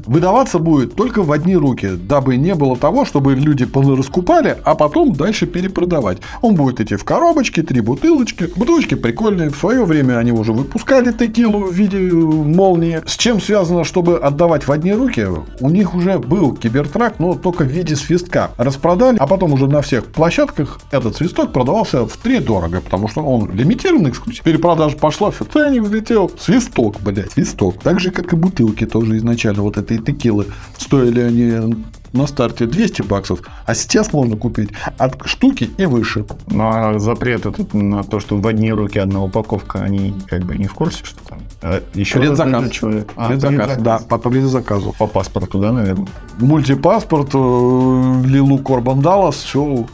Выдаваться 0.05 0.59
будет 0.59 0.95
только 0.95 1.23
в 1.23 1.31
одни 1.31 1.55
руки, 1.55 1.91
дабы 1.95 2.37
не 2.37 2.55
было 2.55 2.75
того, 2.75 3.05
чтобы 3.05 3.35
люди 3.35 3.67
раскупали, 3.73 4.57
а 4.63 4.75
потом 4.75 5.13
дальше 5.13 5.45
перепродавать. 5.45 6.19
Он 6.41 6.55
будет 6.55 6.79
идти 6.79 6.95
в 6.95 7.03
коробочке, 7.03 7.63
три 7.63 7.81
бутылочки. 7.81 8.49
Бутылочки 8.55 8.95
прикольные. 8.95 9.49
В 9.49 9.57
свое 9.57 9.85
время 9.85 10.17
они 10.17 10.31
уже 10.31 10.53
выпускали 10.53 11.11
текилу 11.11 11.65
в 11.65 11.73
виде 11.73 11.97
э, 11.97 12.11
молнии. 12.11 13.01
С 13.05 13.17
чем 13.17 13.41
связано, 13.41 13.83
чтобы 13.83 14.17
отдавать 14.17 14.67
в 14.67 14.71
одни 14.71 14.93
руки? 14.93 15.25
У 15.59 15.69
них 15.69 15.95
уже 15.95 16.19
был 16.19 16.55
кибертрак, 16.55 17.19
но 17.19 17.35
только 17.35 17.63
в 17.63 17.67
виде 17.67 17.95
свистка. 17.95 18.51
Распродали, 18.57 19.17
а 19.19 19.27
потом 19.27 19.53
уже 19.53 19.67
на 19.67 19.81
всех 19.81 20.05
площадках 20.05 20.79
этот 20.91 21.15
свисток 21.15 21.51
продавался 21.53 22.05
в 22.05 22.17
три 22.17 22.39
дорого, 22.39 22.81
потому 22.81 23.07
что 23.07 23.21
он 23.21 23.51
лимитированный 23.51 24.11
эксклюзив. 24.11 24.43
Перепродажа 24.43 24.97
пошла, 24.97 25.31
все, 25.31 25.45
ценник 25.45 25.83
взлетел. 25.83 26.31
Свисток, 26.39 26.99
блядь, 27.01 27.31
свисток. 27.31 27.81
Так 27.83 27.99
же, 27.99 28.11
как 28.11 28.33
и 28.33 28.35
бутылки 28.63 28.85
тоже 28.85 29.17
изначально 29.17 29.61
вот 29.61 29.77
этой 29.77 29.97
текилы. 29.97 30.47
Стоили 30.77 31.19
они 31.21 31.75
на 32.13 32.27
старте 32.27 32.65
200 32.65 33.01
баксов, 33.01 33.39
а 33.65 33.73
сейчас 33.73 34.13
можно 34.13 34.37
купить 34.37 34.69
от 34.97 35.17
штуки 35.25 35.69
и 35.77 35.85
выше. 35.85 36.25
Ну, 36.47 36.69
а 36.71 36.99
запрет 36.99 37.45
этот 37.45 37.73
на 37.73 38.03
то, 38.03 38.19
что 38.19 38.37
в 38.37 38.47
одни 38.47 38.71
руки 38.71 38.99
одна 38.99 39.23
упаковка, 39.23 39.79
они 39.79 40.13
как 40.27 40.43
бы 40.43 40.55
не 40.55 40.67
в 40.67 40.73
курсе, 40.73 41.03
что 41.03 41.19
там. 41.27 41.39
А 41.63 41.81
еще 41.95 42.19
Предзаказ. 42.19 42.69
человек. 42.69 43.11
А, 43.15 43.29
Предзаказ, 43.29 43.57
предзаказ. 43.57 43.83
да, 43.83 43.99
по, 44.07 44.17
по 44.17 44.29
предзаказу. 44.29 44.93
По 44.99 45.07
паспорту, 45.07 45.59
да, 45.59 45.71
наверное? 45.71 46.07
Мультипаспорт, 46.37 47.29
э, 47.33 47.37
Лилу 48.25 48.59
Корбан 48.59 48.99
Даллас, 48.99 49.35
все 49.37 49.85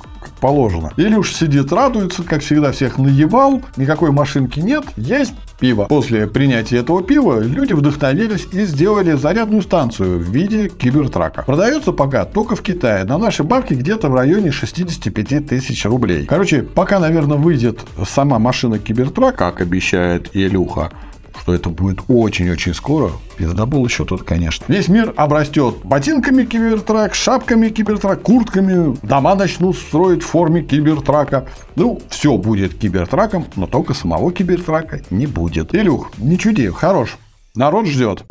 положено. 0.42 0.92
Илюш 0.98 1.34
сидит, 1.34 1.72
радуется, 1.72 2.24
как 2.24 2.42
всегда 2.42 2.72
всех 2.72 2.98
наебал, 2.98 3.62
никакой 3.78 4.12
машинки 4.12 4.60
нет, 4.60 4.84
есть 4.98 5.34
пиво. 5.60 5.86
После 5.86 6.28
принятия 6.28 6.78
этого 6.78 7.04
пива 7.04 7.39
люди 7.39 7.74
вдохновились 7.74 8.48
и 8.51 8.63
сделали 8.66 9.13
зарядную 9.13 9.62
станцию 9.62 10.20
в 10.20 10.24
виде 10.24 10.70
кибертрака. 10.70 11.44
Продается 11.44 11.92
пока 11.92 12.25
только 12.25 12.56
в 12.56 12.62
Китае. 12.62 13.04
На 13.04 13.18
наши 13.18 13.44
бабки 13.44 13.74
где-то 13.74 14.10
в 14.10 14.16
районе 14.16 14.51
65 14.51 15.48
тысяч 15.48 15.86
рублей. 15.86 16.25
Короче, 16.25 16.63
пока, 16.63 17.00
наверное, 17.00 17.38
выйдет 17.38 17.80
сама 18.08 18.39
машина 18.39 18.80
кибертрак, 18.80 19.36
как 19.36 19.62
обещает 19.62 20.30
Илюха, 20.34 20.92
что 21.42 21.54
это 21.54 21.70
будет 21.70 22.02
очень-очень 22.08 22.74
скоро. 22.74 23.12
Пиздобол 23.38 23.86
еще 23.86 24.06
тут, 24.06 24.24
конечно. 24.24 24.66
Весь 24.68 24.88
мир 24.88 25.14
обрастет 25.16 25.76
ботинками 25.84 26.46
кибертрак, 26.46 27.16
шапками 27.16 27.70
кибертрак, 27.70 28.22
куртками. 28.22 28.98
Дома 29.04 29.36
начнут 29.36 29.78
строить 29.78 30.24
в 30.24 30.28
форме 30.28 30.62
кибертрака. 30.62 31.48
Ну, 31.76 32.02
все 32.10 32.38
будет 32.38 32.78
кибертраком, 32.78 33.46
но 33.56 33.68
только 33.68 33.94
самого 33.94 34.32
кибертрака 34.32 35.02
не 35.10 35.28
будет. 35.28 35.74
Илюх, 35.74 36.12
не 36.18 36.38
чуди, 36.38 36.70
хорош. 36.70 37.18
Народ 37.56 37.88
ждет. 37.88 38.26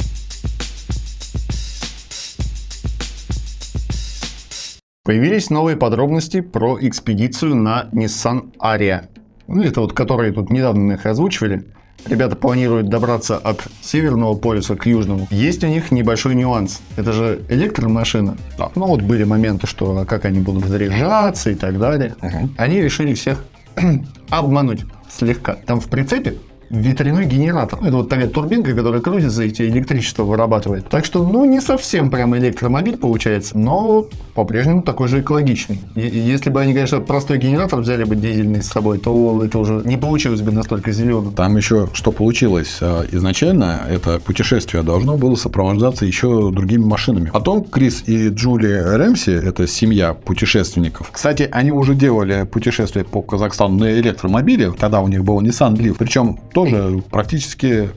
Появились 5.08 5.48
новые 5.48 5.78
подробности 5.78 6.42
про 6.42 6.76
экспедицию 6.78 7.56
на 7.56 7.88
Nissan 7.92 8.52
Aria. 8.58 9.06
Ну, 9.46 9.62
это 9.62 9.80
вот, 9.80 9.94
которые 9.94 10.32
тут 10.32 10.50
недавно 10.50 10.92
их 10.92 11.06
озвучивали. 11.06 11.64
Ребята 12.06 12.36
планируют 12.36 12.88
добраться 12.88 13.36
от 13.36 13.62
северного 13.82 14.34
полюса 14.34 14.76
к 14.76 14.86
южному. 14.86 15.26
Есть 15.30 15.62
у 15.64 15.66
них 15.66 15.90
небольшой 15.90 16.34
нюанс. 16.34 16.80
Это 16.96 17.12
же 17.12 17.42
электромашина. 17.48 18.36
Да. 18.56 18.70
Ну, 18.74 18.86
вот 18.86 19.02
были 19.02 19.24
моменты, 19.24 19.66
что 19.66 19.98
а 19.98 20.04
как 20.04 20.24
они 20.24 20.40
будут 20.40 20.64
заряжаться 20.66 21.50
и 21.50 21.54
так 21.54 21.78
далее. 21.78 22.14
Мгм. 22.22 22.54
Они 22.56 22.80
решили 22.80 23.14
всех 23.14 23.44
обмануть 24.30 24.84
слегка. 25.10 25.54
Там 25.66 25.80
в 25.80 25.86
прицепе 25.86 26.36
ветряной 26.70 27.26
генератор. 27.26 27.78
Это 27.82 27.96
вот 27.96 28.08
такая 28.08 28.28
турбинка, 28.28 28.74
которая 28.74 29.00
крутится 29.00 29.42
и 29.44 29.50
тебе 29.50 29.68
электричество 29.68 30.22
вырабатывает. 30.24 30.88
Так 30.88 31.04
что, 31.04 31.26
ну, 31.26 31.44
не 31.44 31.60
совсем 31.60 32.10
прям 32.10 32.36
электромобиль 32.36 32.96
получается, 32.96 33.56
но 33.58 34.06
по-прежнему 34.34 34.82
такой 34.82 35.08
же 35.08 35.20
экологичный. 35.20 35.80
И- 35.94 36.00
Если 36.28 36.50
бы 36.50 36.60
они, 36.60 36.74
конечно, 36.74 37.00
простой 37.00 37.38
генератор 37.38 37.80
взяли 37.80 38.04
бы 38.04 38.16
дизельный 38.16 38.62
с 38.62 38.66
собой, 38.68 38.98
то 38.98 39.42
это 39.44 39.58
уже 39.58 39.82
не 39.84 39.96
получилось 39.96 40.40
бы 40.42 40.52
настолько 40.52 40.92
зеленым. 40.92 41.32
Там 41.32 41.56
еще 41.56 41.88
что 41.92 42.12
получилось 42.12 42.78
э, 42.80 43.04
изначально, 43.12 43.80
это 43.88 44.18
путешествие 44.20 44.82
должно 44.82 45.16
было 45.16 45.34
сопровождаться 45.36 46.04
еще 46.04 46.50
другими 46.52 46.84
машинами. 46.84 47.30
Потом 47.32 47.64
Крис 47.64 48.04
и 48.06 48.28
Джули 48.28 48.72
Рэмси, 48.72 49.30
это 49.30 49.66
семья 49.66 50.12
путешественников. 50.14 51.10
Кстати, 51.12 51.48
они 51.50 51.72
уже 51.72 51.94
делали 51.94 52.44
путешествие 52.50 53.04
по 53.04 53.22
Казахстану 53.22 53.78
на 53.78 53.92
электромобиле, 53.98 54.72
тогда 54.72 55.00
у 55.00 55.08
них 55.08 55.24
был 55.24 55.40
Nissan 55.40 55.74
Leaf, 55.76 55.96
причем 55.98 56.38
тоже 56.64 57.02
практически 57.10 57.90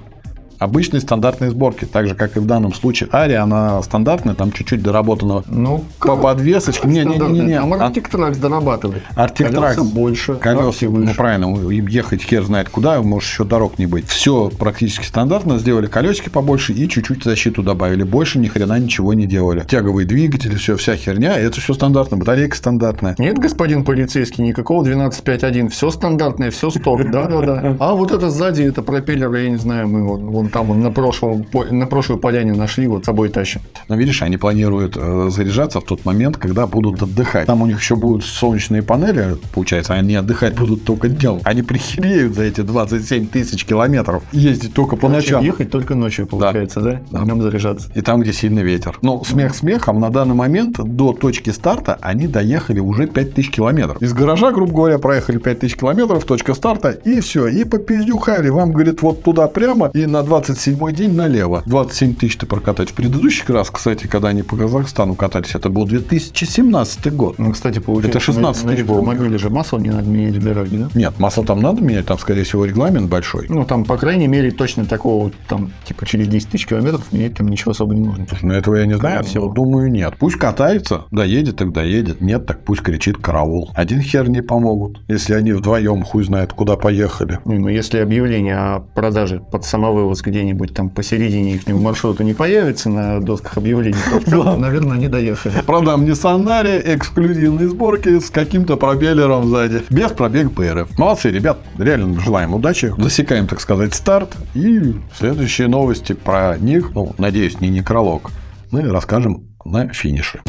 обычной 0.62 1.02
стандартной 1.02 1.50
сборки, 1.50 1.86
так 1.86 2.08
же, 2.08 2.14
как 2.14 2.38
и 2.38 2.40
в 2.40 2.46
данном 2.46 2.74
случае. 2.74 3.10
Ария, 3.12 3.42
она 3.42 3.82
стандартная, 3.82 4.36
там 4.36 4.52
чуть-чуть 4.52 4.84
доработана 4.84 5.44
Ну, 5.48 5.84
по 6.00 6.16
подвесочке. 6.16 6.88
Не-не-не-не. 6.88 7.60
А 7.60 7.64
Arctic 7.64 8.12
Trax 8.12 8.40
дорабатывает. 8.40 9.02
Arctic 9.16 9.52
Колеса 9.52 9.84
больше, 9.84 10.36
Колеса, 10.36 10.86
ну 10.86 11.14
правильно, 11.16 11.46
им 11.72 11.88
ехать 11.88 12.22
хер 12.22 12.44
знает 12.44 12.70
куда, 12.70 13.02
может 13.02 13.28
еще 13.28 13.44
дорог 13.44 13.80
не 13.80 13.88
быть. 13.88 14.08
Все 14.08 14.50
практически 14.50 15.06
стандартно, 15.06 15.58
сделали 15.58 15.88
колесики 15.88 16.30
побольше 16.30 16.74
и 16.74 16.88
чуть-чуть 16.88 17.24
защиту 17.24 17.64
добавили. 17.64 18.04
Больше 18.04 18.38
ни 18.38 18.48
хрена 18.48 18.78
ничего 18.78 19.16
не 19.16 19.26
делали. 19.26 19.66
Тяговые 19.68 20.06
двигатели, 20.06 20.56
все, 20.56 20.78
вся 20.78 20.96
херня, 20.96 21.38
это 21.38 21.60
все 21.60 21.74
стандартно, 21.74 22.18
батарейка 22.18 22.56
стандартная. 22.56 23.16
Нет, 23.18 23.40
господин 23.40 23.84
полицейский, 23.84 24.44
никакого 24.44 24.86
12.5.1. 24.86 25.70
Все 25.70 25.90
стандартное, 25.90 26.52
все 26.52 26.70
сток. 26.70 27.10
Да-да-да. 27.10 27.78
А 27.80 27.96
вот 27.96 28.12
это 28.12 28.30
сзади, 28.30 28.62
это 28.62 28.84
пропеллер, 28.84 29.34
я 29.34 29.50
не 29.50 29.58
знаю, 29.58 29.88
мы 29.88 30.04
вон, 30.04 30.26
вон 30.28 30.51
там 30.52 30.82
на, 30.82 30.92
прошлом, 30.92 31.46
на 31.70 31.86
прошлую 31.88 32.20
поляне 32.20 32.54
нашли, 32.54 32.88
вот 32.88 33.04
с 33.04 33.06
собой 33.06 33.30
тащим. 33.30 33.62
Но 33.88 33.96
видишь, 33.96 34.22
они 34.22 34.38
планируют 34.38 34.98
э, 34.98 35.30
заряжаться 35.30 35.80
в 35.80 35.86
тот 35.86 36.06
момент, 36.06 36.38
когда 36.38 36.68
будут 36.68 37.02
отдыхать. 37.02 37.48
Там 37.48 37.62
у 37.62 37.66
них 37.66 37.80
еще 37.80 37.96
будут 37.96 38.24
солнечные 38.24 38.84
панели, 38.84 39.38
получается, 39.54 39.94
они 39.94 40.16
отдыхать 40.16 40.56
будут 40.56 40.84
только 40.84 41.10
днем. 41.10 41.40
Они 41.44 41.62
прихереют 41.62 42.36
за 42.36 42.44
эти 42.44 42.62
27 42.62 43.28
тысяч 43.28 43.66
километров 43.66 44.24
ездить 44.32 44.74
только 44.74 44.96
по 44.96 45.10
ночам. 45.10 45.44
Ехать 45.44 45.72
только 45.72 45.96
ночью, 45.96 46.28
получается, 46.28 46.82
да? 46.82 47.02
Да. 47.12 47.22
Днем 47.22 47.42
заряжаться. 47.42 47.90
И 47.96 48.02
там, 48.02 48.22
где 48.22 48.34
сильный 48.34 48.64
ветер. 48.64 48.98
Но 49.02 49.24
смех 49.24 49.56
смехом, 49.56 50.00
на 50.00 50.10
данный 50.10 50.36
момент 50.36 50.78
до 50.78 51.14
точки 51.14 51.50
старта 51.52 51.98
они 52.02 52.28
доехали 52.28 52.80
уже 52.80 53.08
5000 53.08 53.52
километров. 53.52 54.02
Из 54.02 54.14
гаража, 54.14 54.52
грубо 54.52 54.74
говоря, 54.74 55.00
проехали 55.00 55.38
5000 55.38 55.76
километров, 55.76 56.24
точка 56.26 56.54
старта, 56.54 56.92
и 56.92 57.20
все. 57.22 57.48
И 57.48 57.64
попиздюхали. 57.64 58.50
Вам, 58.50 58.72
говорит, 58.72 59.02
вот 59.02 59.24
туда 59.24 59.48
прямо, 59.48 59.92
и 59.94 60.06
на 60.06 60.24
27 60.46 60.92
день 60.94 61.14
налево. 61.14 61.62
27 61.66 62.16
тысяч 62.16 62.38
ты 62.38 62.46
прокатать. 62.46 62.90
В 62.90 62.94
предыдущий 62.94 63.44
раз, 63.48 63.70
кстати, 63.70 64.08
когда 64.08 64.30
они 64.30 64.42
по 64.42 64.56
Казахстану 64.56 65.14
катались, 65.16 65.54
это 65.54 65.70
был 65.70 65.86
2017 65.86 67.14
год. 67.14 67.38
Ну, 67.38 67.52
кстати, 67.52 67.80
получается, 67.80 68.18
Это 68.18 68.26
16 68.26 68.64
на, 68.64 68.72
тысяч 68.72 68.84
было. 68.86 68.98
электромобиле 69.00 69.38
же 69.38 69.50
масло 69.50 69.78
не 69.78 69.90
надо 69.90 70.10
менять 70.10 70.36
в 70.36 70.44
дороге, 70.44 70.78
да? 70.78 70.90
Нет, 70.96 71.20
масло 71.20 71.46
там 71.46 71.62
надо 71.62 71.82
менять, 71.82 72.06
там, 72.08 72.18
скорее 72.18 72.44
всего, 72.44 72.66
регламент 72.66 73.10
большой. 73.10 73.46
Ну, 73.50 73.66
там, 73.66 73.86
по 73.86 73.98
крайней 73.98 74.28
мере, 74.28 74.52
точно 74.52 74.86
такого, 74.86 75.32
там, 75.48 75.72
типа, 75.86 76.06
через 76.06 76.28
10 76.28 76.50
тысяч 76.50 76.66
километров 76.66 77.12
менять 77.12 77.36
там 77.36 77.48
ничего 77.48 77.72
особо 77.72 77.94
не 77.94 78.02
нужно. 78.02 78.26
Но 78.42 78.54
этого 78.54 78.76
я 78.76 78.86
не 78.86 78.98
знаю, 78.98 79.24
всего. 79.24 79.50
думаю, 79.50 79.92
нет. 79.92 80.16
Пусть 80.18 80.38
катается, 80.38 81.06
доедет, 81.12 81.58
так 81.58 81.72
доедет. 81.72 82.22
Нет, 82.22 82.46
так 82.48 82.64
пусть 82.64 82.82
кричит 82.82 83.18
караул. 83.18 83.70
Один 83.76 84.02
хер 84.02 84.28
не 84.30 84.42
помогут, 84.42 85.02
если 85.08 85.34
они 85.34 85.52
вдвоем 85.54 86.04
хуй 86.04 86.24
знает 86.24 86.54
куда 86.54 86.76
поехали. 86.76 87.40
Не, 87.46 87.60
ну, 87.60 87.68
если 87.68 88.00
объявление 88.00 88.56
о 88.58 88.80
продаже 88.80 89.40
под 89.52 89.64
самовывоз 89.66 90.21
где-нибудь 90.22 90.74
там 90.74 90.90
посередине 90.90 91.56
их 91.56 91.68
маршрута 91.68 92.24
не 92.24 92.34
появится 92.34 92.90
на 92.90 93.20
досках 93.20 93.58
объявлений, 93.58 93.98
то, 94.30 94.56
наверное, 94.56 94.98
они 94.98 95.08
доехали. 95.08 95.62
Продам 95.66 96.06
Nissan 96.06 96.46
Ariya 96.46 96.96
эксклюзивной 96.96 97.68
сборки 97.68 98.20
с 98.20 98.30
каким-то 98.30 98.78
пропеллером 98.78 99.48
сзади. 99.48 99.84
Без 99.90 100.12
пробег 100.12 100.52
ПРФ. 100.54 100.98
Молодцы, 100.98 101.30
ребят. 101.30 101.60
Реально 101.78 102.20
желаем 102.20 102.54
удачи. 102.54 102.94
Засекаем, 102.98 103.48
так 103.48 103.62
сказать, 103.62 103.94
старт. 103.94 104.36
И 104.54 104.96
следующие 105.18 105.68
новости 105.68 106.14
про 106.14 106.58
них, 106.58 106.92
ну, 106.94 107.14
надеюсь, 107.18 107.60
не 107.62 107.70
некролог, 107.70 108.32
мы 108.72 108.84
расскажем 108.84 109.48
на 109.66 109.90
финише. 109.90 110.42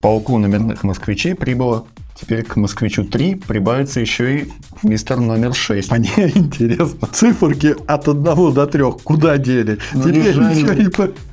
Полку 0.00 0.38
номерных 0.38 0.82
москвичей 0.82 1.34
прибыло. 1.34 1.84
Теперь 2.20 2.42
к 2.44 2.56
москвичу 2.56 3.04
3 3.04 3.36
прибавится 3.36 3.98
еще 4.00 4.40
и 4.40 4.52
мистер 4.82 5.18
номер 5.20 5.54
6. 5.54 5.90
Мне 5.92 6.10
интересно, 6.34 7.08
циферки 7.12 7.74
от 7.86 8.08
1 8.08 8.22
до 8.52 8.66
3 8.66 8.84
куда 9.02 9.38
дели? 9.38 9.78
Ну, 9.94 10.02
Теперь 10.02 10.34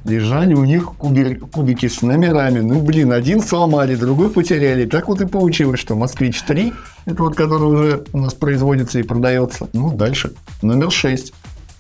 лежали. 0.05 0.53
у 0.53 0.63
них 0.63 0.91
куби- 0.97 1.35
кубики 1.35 1.87
с 1.89 2.01
номерами. 2.01 2.59
Ну, 2.61 2.81
блин, 2.81 3.11
один 3.11 3.41
сломали, 3.41 3.95
другой 3.95 4.29
потеряли. 4.29 4.85
Так 4.85 5.09
вот 5.09 5.19
и 5.21 5.25
получилось, 5.27 5.79
что 5.81 5.95
«Москвич 5.95 6.41
3», 6.47 6.73
это 7.05 7.23
вот 7.23 7.35
который 7.35 7.63
уже 7.67 8.03
у 8.13 8.19
нас 8.19 8.33
производится 8.33 8.99
и 8.99 9.03
продается. 9.03 9.67
Ну, 9.73 9.91
дальше. 9.93 10.31
Номер 10.61 10.89
6. 10.91 11.33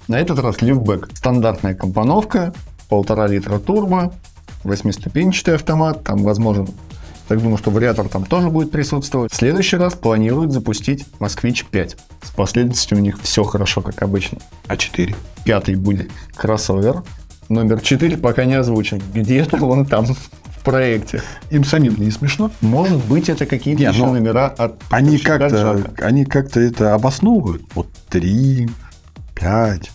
На 0.09 0.19
этот 0.19 0.39
раз 0.39 0.61
лифтбэк. 0.61 1.09
Стандартная 1.13 1.75
компоновка, 1.75 2.53
полтора 2.89 3.27
литра 3.27 3.57
турбо, 3.59 4.13
восьмиступенчатый 4.63 5.55
автомат, 5.55 6.03
там, 6.03 6.23
возможно, 6.23 6.67
так 7.27 7.41
думаю, 7.41 7.57
что 7.57 7.71
вариатор 7.71 8.07
там 8.07 8.25
тоже 8.25 8.49
будет 8.49 8.71
присутствовать. 8.71 9.33
В 9.33 9.35
следующий 9.35 9.75
раз 9.75 9.95
планируют 9.95 10.53
запустить 10.53 11.05
«Москвич 11.19 11.65
5». 11.69 11.97
С 12.23 12.29
последовательностью 12.31 12.97
у 12.97 13.01
них 13.01 13.19
все 13.21 13.43
хорошо, 13.43 13.81
как 13.81 14.01
обычно. 14.01 14.37
А4. 14.67 15.13
Пятый 15.43 15.75
будет 15.75 16.09
кроссовер. 16.35 17.03
Номер 17.49 17.81
четыре 17.81 18.17
пока 18.17 18.45
не 18.45 18.55
озвучен. 18.55 19.01
Где-то 19.13 19.57
вон 19.57 19.85
там 19.85 20.05
в 20.05 20.63
проекте. 20.63 21.21
Им 21.49 21.65
самим 21.65 21.95
не 21.97 22.11
смешно? 22.11 22.49
Может 22.61 23.03
быть, 23.05 23.27
это 23.27 23.45
какие-то 23.45 23.83
еще 23.83 24.05
ну, 24.05 24.13
номера 24.13 24.47
от 24.47 24.81
Они 24.89 25.17
как-то, 25.17 25.83
они 25.97 26.23
как-то 26.23 26.61
это 26.61 26.93
обосновывают. 26.93 27.63
Вот 27.75 27.87
3, 28.09 28.69
5, 29.35 29.91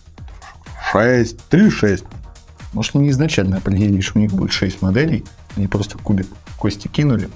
6, 0.92 1.36
3, 1.48 1.70
6. 1.70 2.04
Может, 2.74 2.96
они 2.96 3.10
изначально 3.10 3.56
определили, 3.56 4.00
что 4.02 4.18
у 4.18 4.22
них 4.22 4.32
будет 4.32 4.52
6 4.52 4.82
моделей. 4.82 5.24
Они 5.56 5.66
просто 5.66 5.98
кубик 5.98 6.26
кости 6.62 6.86
кинули. 6.86 7.28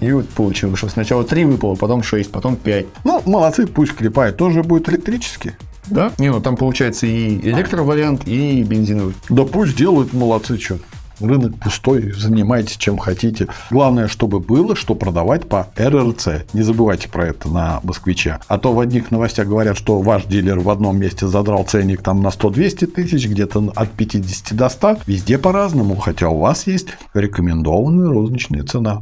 И 0.00 0.12
вот 0.12 0.28
получилось, 0.28 0.78
что 0.78 0.90
сначала 0.90 1.24
3 1.24 1.46
выпало, 1.46 1.76
потом 1.76 2.02
6, 2.02 2.30
потом 2.30 2.56
5. 2.56 2.86
Ну, 3.04 3.22
молодцы, 3.24 3.66
пусть 3.66 3.94
клепает. 3.94 4.36
Тоже 4.36 4.62
будет 4.62 4.86
электрический. 4.90 5.52
Да? 5.86 6.12
Не, 6.18 6.30
ну 6.30 6.42
там 6.42 6.56
получается 6.56 7.06
и 7.06 7.38
электровариант, 7.38 8.28
и 8.28 8.62
бензиновый. 8.64 9.14
Да 9.30 9.44
пусть 9.44 9.76
делают, 9.76 10.12
молодцы, 10.12 10.58
что. 10.58 10.78
Рынок 11.20 11.58
пустой, 11.58 12.12
занимайтесь 12.12 12.76
чем 12.76 12.98
хотите. 12.98 13.48
Главное, 13.70 14.06
чтобы 14.06 14.38
было, 14.38 14.76
что 14.76 14.94
продавать 14.94 15.48
по 15.48 15.68
РРЦ. 15.76 16.44
Не 16.52 16.62
забывайте 16.62 17.08
про 17.08 17.28
это 17.28 17.48
на 17.48 17.80
москвича. 17.82 18.40
А 18.48 18.58
то 18.58 18.72
в 18.72 18.80
одних 18.80 19.10
новостях 19.10 19.48
говорят, 19.48 19.78
что 19.78 20.00
ваш 20.00 20.24
дилер 20.24 20.60
в 20.60 20.68
одном 20.68 20.98
месте 20.98 21.26
задрал 21.26 21.64
ценник 21.64 22.02
там 22.02 22.22
на 22.22 22.28
100-200 22.28 22.86
тысяч, 22.86 23.26
где-то 23.26 23.72
от 23.74 23.90
50 23.92 24.56
до 24.56 24.68
100. 24.68 24.98
Везде 25.06 25.38
по-разному, 25.38 25.96
хотя 25.96 26.28
у 26.28 26.38
вас 26.38 26.66
есть 26.66 26.88
рекомендованная 27.14 28.08
розничная 28.08 28.64
цена. 28.64 29.00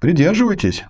Придерживайтесь. 0.00 0.84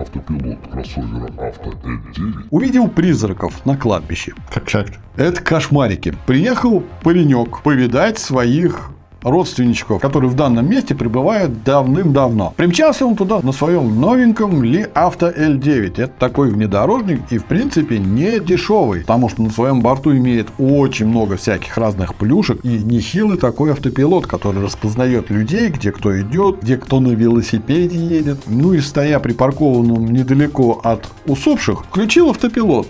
Автопилот 0.00 0.58
кроссовера 0.72 1.26
Авто 1.36 1.70
N9 1.70 2.46
Увидел 2.50 2.88
призраков 2.88 3.66
на 3.66 3.76
кладбище. 3.76 4.32
Как 4.52 4.64
как 4.64 4.86
Это 5.16 5.42
кошмарики. 5.42 6.16
Приехал 6.26 6.82
паренек 7.02 7.62
повидать 7.62 8.18
своих 8.18 8.92
родственничков, 9.22 10.00
которые 10.00 10.30
в 10.30 10.34
данном 10.34 10.68
месте 10.68 10.94
пребывают 10.94 11.62
давным-давно. 11.64 12.54
Примчался 12.56 13.06
он 13.06 13.16
туда 13.16 13.40
на 13.42 13.52
своем 13.52 14.00
новеньком 14.00 14.62
Ли 14.62 14.86
Авто 14.94 15.30
L9. 15.30 16.02
Это 16.02 16.12
такой 16.18 16.50
внедорожник 16.50 17.20
и 17.30 17.38
в 17.38 17.44
принципе 17.44 17.98
не 17.98 18.40
дешевый, 18.40 19.00
потому 19.00 19.28
что 19.28 19.42
на 19.42 19.50
своем 19.50 19.80
борту 19.80 20.16
имеет 20.16 20.48
очень 20.58 21.06
много 21.06 21.36
всяких 21.36 21.76
разных 21.76 22.14
плюшек 22.14 22.64
и 22.64 22.68
нехилый 22.68 23.38
такой 23.38 23.72
автопилот, 23.72 24.26
который 24.26 24.62
распознает 24.62 25.30
людей, 25.30 25.68
где 25.68 25.92
кто 25.92 26.18
идет, 26.20 26.62
где 26.62 26.76
кто 26.76 27.00
на 27.00 27.08
велосипеде 27.08 27.96
едет. 27.96 28.38
Ну 28.46 28.72
и 28.72 28.80
стоя 28.80 29.18
припаркованным 29.18 30.12
недалеко 30.12 30.80
от 30.82 31.08
усопших, 31.26 31.84
включил 31.84 32.30
автопилот 32.30 32.86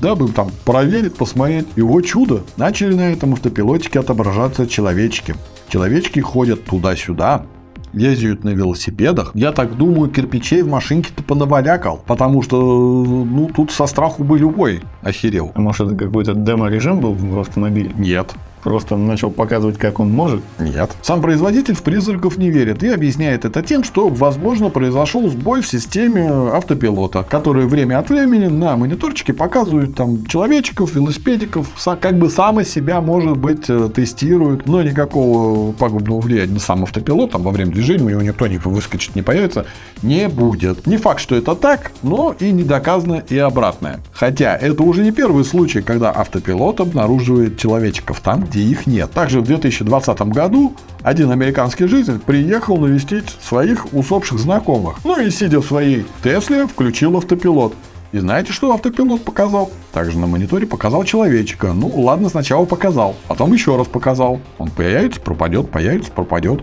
дабы 0.00 0.28
там 0.28 0.50
проверить, 0.64 1.14
посмотреть. 1.14 1.66
Его 1.76 2.00
чудо. 2.00 2.42
Начали 2.56 2.94
на 2.94 3.12
этом 3.12 3.32
автопилотике 3.32 4.00
отображаться 4.00 4.66
человечки. 4.66 5.34
Человечки 5.68 6.20
ходят 6.20 6.64
туда-сюда, 6.64 7.46
ездят 7.92 8.44
на 8.44 8.50
велосипедах. 8.50 9.32
Я 9.34 9.52
так 9.52 9.76
думаю, 9.76 10.10
кирпичей 10.10 10.62
в 10.62 10.68
машинке-то 10.68 11.22
понавалякал, 11.22 12.02
потому 12.06 12.42
что, 12.42 12.56
ну, 12.58 13.50
тут 13.54 13.70
со 13.70 13.86
страху 13.86 14.22
бы 14.22 14.38
любой 14.38 14.82
охерел. 15.02 15.52
А 15.54 15.60
может, 15.60 15.88
это 15.88 15.96
какой-то 15.96 16.34
демо-режим 16.34 17.00
был 17.00 17.14
в 17.14 17.38
автомобиле? 17.40 17.90
Нет. 17.96 18.34
Просто 18.66 18.96
начал 18.96 19.30
показывать, 19.30 19.78
как 19.78 20.00
он 20.00 20.10
может. 20.10 20.42
Нет. 20.58 20.90
Сам 21.00 21.22
производитель 21.22 21.76
в 21.76 21.84
призраков 21.84 22.36
не 22.36 22.50
верит 22.50 22.82
и 22.82 22.88
объясняет 22.88 23.44
это 23.44 23.62
тем, 23.62 23.84
что, 23.84 24.08
возможно, 24.08 24.70
произошел 24.70 25.28
сбой 25.30 25.60
в 25.60 25.68
системе 25.68 26.28
автопилота, 26.52 27.22
который 27.22 27.66
время 27.66 28.00
от 28.00 28.10
времени 28.10 28.48
на 28.48 28.76
мониторчике 28.76 29.34
показывает 29.34 29.94
там 29.94 30.26
человечков, 30.26 30.96
велосипедиков, 30.96 31.68
как 32.00 32.18
бы 32.18 32.28
сам 32.28 32.58
из 32.58 32.68
себя, 32.68 33.00
может 33.00 33.36
быть, 33.36 33.70
э, 33.70 33.88
тестирует, 33.94 34.66
но 34.66 34.82
никакого 34.82 35.70
пагубного 35.70 36.20
влияния 36.20 36.54
на 36.54 36.58
сам 36.58 36.82
автопилот, 36.82 37.30
там 37.30 37.44
во 37.44 37.52
время 37.52 37.70
движения 37.70 38.02
у 38.02 38.10
него 38.10 38.22
никто 38.22 38.48
не 38.48 38.58
выскочит, 38.58 39.14
не 39.14 39.22
появится, 39.22 39.66
не 40.02 40.28
будет. 40.28 40.88
Не 40.88 40.96
факт, 40.96 41.20
что 41.20 41.36
это 41.36 41.54
так, 41.54 41.92
но 42.02 42.34
и 42.40 42.50
не 42.50 42.64
доказано 42.64 43.22
и 43.28 43.38
обратное. 43.38 44.00
Хотя 44.12 44.56
это 44.56 44.82
уже 44.82 45.04
не 45.04 45.12
первый 45.12 45.44
случай, 45.44 45.82
когда 45.82 46.10
автопилот 46.10 46.80
обнаруживает 46.80 47.60
человечков 47.60 48.18
там, 48.18 48.40
где 48.40 48.55
их 48.60 48.86
нет. 48.86 49.10
Также 49.10 49.40
в 49.40 49.44
2020 49.44 50.20
году 50.22 50.74
один 51.02 51.30
американский 51.30 51.86
житель 51.86 52.18
приехал 52.18 52.76
навестить 52.76 53.30
своих 53.40 53.92
усопших 53.92 54.38
знакомых. 54.38 54.98
Ну 55.04 55.20
и 55.20 55.30
сидя 55.30 55.60
в 55.60 55.66
своей 55.66 56.04
Тесле, 56.22 56.66
включил 56.66 57.16
автопилот. 57.16 57.74
И 58.12 58.18
знаете, 58.18 58.52
что 58.52 58.72
автопилот 58.72 59.22
показал? 59.24 59.70
Также 59.92 60.18
на 60.18 60.26
мониторе 60.26 60.66
показал 60.66 61.04
человечка. 61.04 61.72
Ну, 61.72 61.88
ладно, 61.88 62.28
сначала 62.28 62.64
показал, 62.64 63.16
потом 63.28 63.52
еще 63.52 63.76
раз 63.76 63.88
показал. 63.88 64.40
Он 64.58 64.70
появится, 64.70 65.20
пропадет, 65.20 65.70
появится, 65.70 66.12
пропадет. 66.12 66.62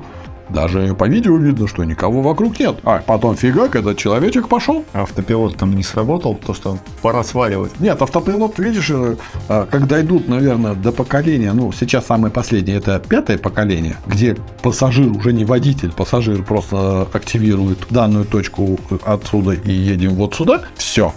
Даже 0.53 0.93
по 0.93 1.07
видео 1.07 1.35
видно, 1.37 1.67
что 1.67 1.83
никого 1.83 2.21
вокруг 2.21 2.59
нет. 2.59 2.77
А 2.83 2.99
потом 2.99 3.35
фигак, 3.35 3.75
этот 3.75 3.97
человечек 3.97 4.47
пошел. 4.47 4.85
Автопилот 4.93 5.57
там 5.57 5.75
не 5.75 5.83
сработал, 5.83 6.35
то 6.35 6.53
что 6.53 6.77
пора 7.01 7.23
сваливать. 7.23 7.79
Нет, 7.79 8.01
автопилот, 8.01 8.59
видишь, 8.59 8.91
э, 8.91 9.15
э, 9.49 9.65
когда 9.69 9.99
идут, 10.01 10.27
наверное, 10.27 10.75
до 10.75 10.91
поколения, 10.91 11.53
ну, 11.53 11.71
сейчас 11.71 12.05
самое 12.05 12.31
последнее, 12.31 12.77
это 12.77 12.99
пятое 12.99 13.39
поколение, 13.39 13.97
где 14.05 14.37
пассажир 14.61 15.07
уже 15.07 15.33
не 15.33 15.43
водитель, 15.43 15.91
пассажир 15.91 16.43
просто 16.43 17.07
активирует 17.11 17.79
данную 17.89 18.25
точку 18.25 18.79
отсюда 19.03 19.53
и 19.53 19.71
едем 19.71 20.13
вот 20.13 20.35
сюда, 20.35 20.61
все. 20.75 21.13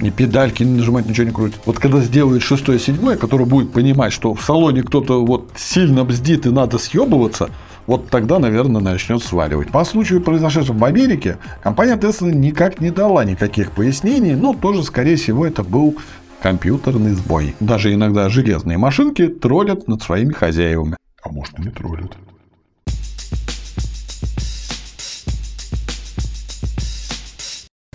Ни 0.00 0.10
педальки 0.10 0.62
не 0.62 0.78
нажимать, 0.78 1.06
ничего 1.06 1.26
не 1.26 1.32
крутить. 1.32 1.60
Вот 1.66 1.78
когда 1.78 2.00
сделает 2.00 2.42
шестое, 2.42 2.78
седьмое, 2.78 3.16
который 3.16 3.46
будет 3.46 3.72
понимать, 3.72 4.12
что 4.12 4.34
в 4.34 4.42
салоне 4.42 4.82
кто-то 4.82 5.24
вот 5.24 5.50
сильно 5.56 6.04
бздит 6.04 6.46
и 6.46 6.50
надо 6.50 6.78
съебываться, 6.78 7.50
вот 7.86 8.08
тогда, 8.08 8.38
наверное, 8.38 8.80
начнет 8.80 9.22
сваливать. 9.22 9.70
По 9.70 9.84
случаю 9.84 10.20
произошедшего 10.20 10.76
в 10.76 10.84
Америке, 10.84 11.38
компания 11.62 11.96
Tesla 11.96 12.32
никак 12.32 12.80
не 12.80 12.90
дала 12.90 13.24
никаких 13.24 13.72
пояснений, 13.72 14.34
но 14.34 14.54
тоже, 14.54 14.82
скорее 14.82 15.16
всего, 15.16 15.46
это 15.46 15.62
был 15.62 15.96
компьютерный 16.40 17.12
сбой. 17.12 17.54
Даже 17.60 17.92
иногда 17.92 18.28
железные 18.28 18.78
машинки 18.78 19.28
троллят 19.28 19.88
над 19.88 20.02
своими 20.02 20.32
хозяевами. 20.32 20.96
А 21.22 21.30
может 21.30 21.58
и 21.58 21.62
не 21.62 21.70
троллят. 21.70 22.12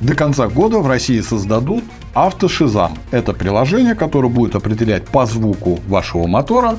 До 0.02 0.16
конца 0.16 0.48
года 0.48 0.80
в 0.80 0.88
России 0.88 1.20
создадут 1.20 1.84
автошизам. 2.14 2.98
Это 3.12 3.34
приложение, 3.34 3.96
которое 3.96 4.30
будет 4.30 4.56
определять 4.56 5.06
по 5.06 5.26
звуку 5.26 5.80
вашего 5.88 6.26
мотора 6.26 6.78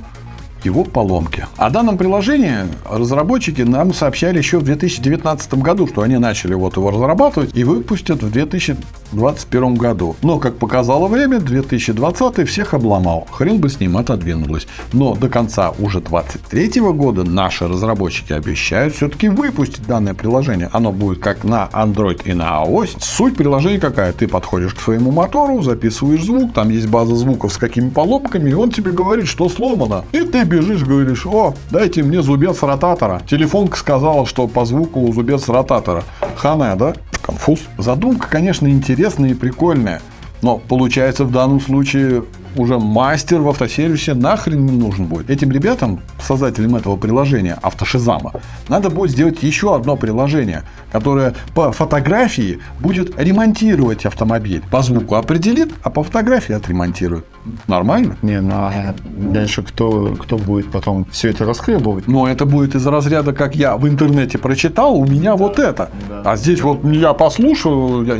его 0.64 0.84
поломки. 0.84 1.46
О 1.56 1.70
данном 1.70 1.98
приложении 1.98 2.66
разработчики 2.88 3.62
нам 3.62 3.92
сообщали 3.92 4.38
еще 4.38 4.58
в 4.58 4.64
2019 4.64 5.54
году, 5.54 5.86
что 5.86 6.02
они 6.02 6.18
начали 6.18 6.54
вот 6.54 6.76
его 6.76 6.90
разрабатывать 6.90 7.50
и 7.54 7.64
выпустят 7.64 8.22
в 8.22 8.30
2021 8.30 9.74
году. 9.74 10.16
Но, 10.22 10.38
как 10.38 10.58
показало 10.58 11.08
время, 11.08 11.38
2020 11.38 12.48
всех 12.48 12.74
обломал. 12.74 13.26
Хрен 13.30 13.58
бы 13.58 13.68
с 13.68 13.80
ним 13.80 13.96
отодвинулось. 13.96 14.66
Но 14.92 15.14
до 15.14 15.28
конца 15.28 15.70
уже 15.78 16.00
2023 16.00 16.80
года 16.92 17.24
наши 17.24 17.66
разработчики 17.68 18.32
обещают 18.32 18.94
все-таки 18.94 19.28
выпустить 19.28 19.86
данное 19.86 20.14
приложение. 20.14 20.68
Оно 20.72 20.92
будет 20.92 21.18
как 21.18 21.44
на 21.44 21.68
Android 21.72 22.22
и 22.24 22.32
на 22.32 22.62
iOS. 22.64 22.96
Суть 23.00 23.36
приложения 23.36 23.78
какая? 23.78 24.12
Ты 24.12 24.28
подходишь 24.28 24.74
к 24.74 24.80
своему 24.80 25.10
мотору, 25.10 25.62
записываешь 25.62 26.24
звук, 26.24 26.52
там 26.52 26.70
есть 26.70 26.88
база 26.88 27.14
звуков 27.14 27.52
с 27.52 27.56
какими 27.56 27.90
поломками, 27.90 28.50
и 28.50 28.54
он 28.54 28.70
тебе 28.70 28.92
говорит, 28.92 29.26
что 29.26 29.48
сломано. 29.48 30.04
И 30.12 30.20
ты 30.20 30.44
бежишь, 30.50 30.82
говоришь, 30.82 31.24
о, 31.26 31.54
дайте 31.70 32.02
мне 32.02 32.22
зубец 32.22 32.62
ротатора. 32.62 33.22
Телефонка 33.26 33.78
сказала, 33.78 34.26
что 34.26 34.48
по 34.48 34.64
звуку 34.64 35.10
зубец 35.12 35.48
ротатора. 35.48 36.02
Хана, 36.36 36.74
да? 36.74 36.94
Конфуз. 37.22 37.60
Задумка, 37.78 38.28
конечно, 38.28 38.66
интересная 38.68 39.30
и 39.30 39.34
прикольная. 39.34 40.02
Но 40.42 40.58
получается 40.58 41.24
в 41.24 41.32
данном 41.32 41.60
случае 41.60 42.24
уже 42.56 42.78
мастер 42.78 43.40
в 43.40 43.48
автосервисе 43.48 44.14
нахрен 44.14 44.66
не 44.66 44.76
нужен 44.76 45.06
будет. 45.06 45.30
Этим 45.30 45.50
ребятам, 45.50 46.00
создателям 46.20 46.76
этого 46.76 46.96
приложения, 46.96 47.58
автошизама, 47.62 48.32
надо 48.68 48.90
будет 48.90 49.12
сделать 49.12 49.42
еще 49.42 49.74
одно 49.74 49.96
приложение, 49.96 50.64
которое 50.90 51.34
по 51.54 51.72
фотографии 51.72 52.58
будет 52.80 53.18
ремонтировать 53.18 54.06
автомобиль. 54.06 54.62
По 54.70 54.82
звуку 54.82 55.14
определит, 55.14 55.72
а 55.82 55.90
по 55.90 56.02
фотографии 56.02 56.54
отремонтирует. 56.54 57.24
Нормально? 57.68 58.16
Не, 58.22 58.40
ну 58.40 58.54
а 58.54 58.94
дальше 59.04 59.62
кто, 59.62 60.16
кто 60.18 60.36
будет 60.36 60.70
потом 60.70 61.06
все 61.10 61.30
это 61.30 61.44
расхлебывать? 61.44 62.08
Но 62.08 62.28
это 62.28 62.46
будет 62.46 62.74
из 62.74 62.86
разряда, 62.86 63.32
как 63.32 63.54
я 63.54 63.76
в 63.76 63.86
интернете 63.88 64.38
прочитал, 64.38 64.96
у 64.96 65.06
меня 65.06 65.36
вот 65.36 65.58
это. 65.58 65.90
А 66.24 66.36
здесь 66.36 66.62
вот 66.62 66.84
я 66.84 67.12
послушал, 67.12 68.02
я, 68.02 68.16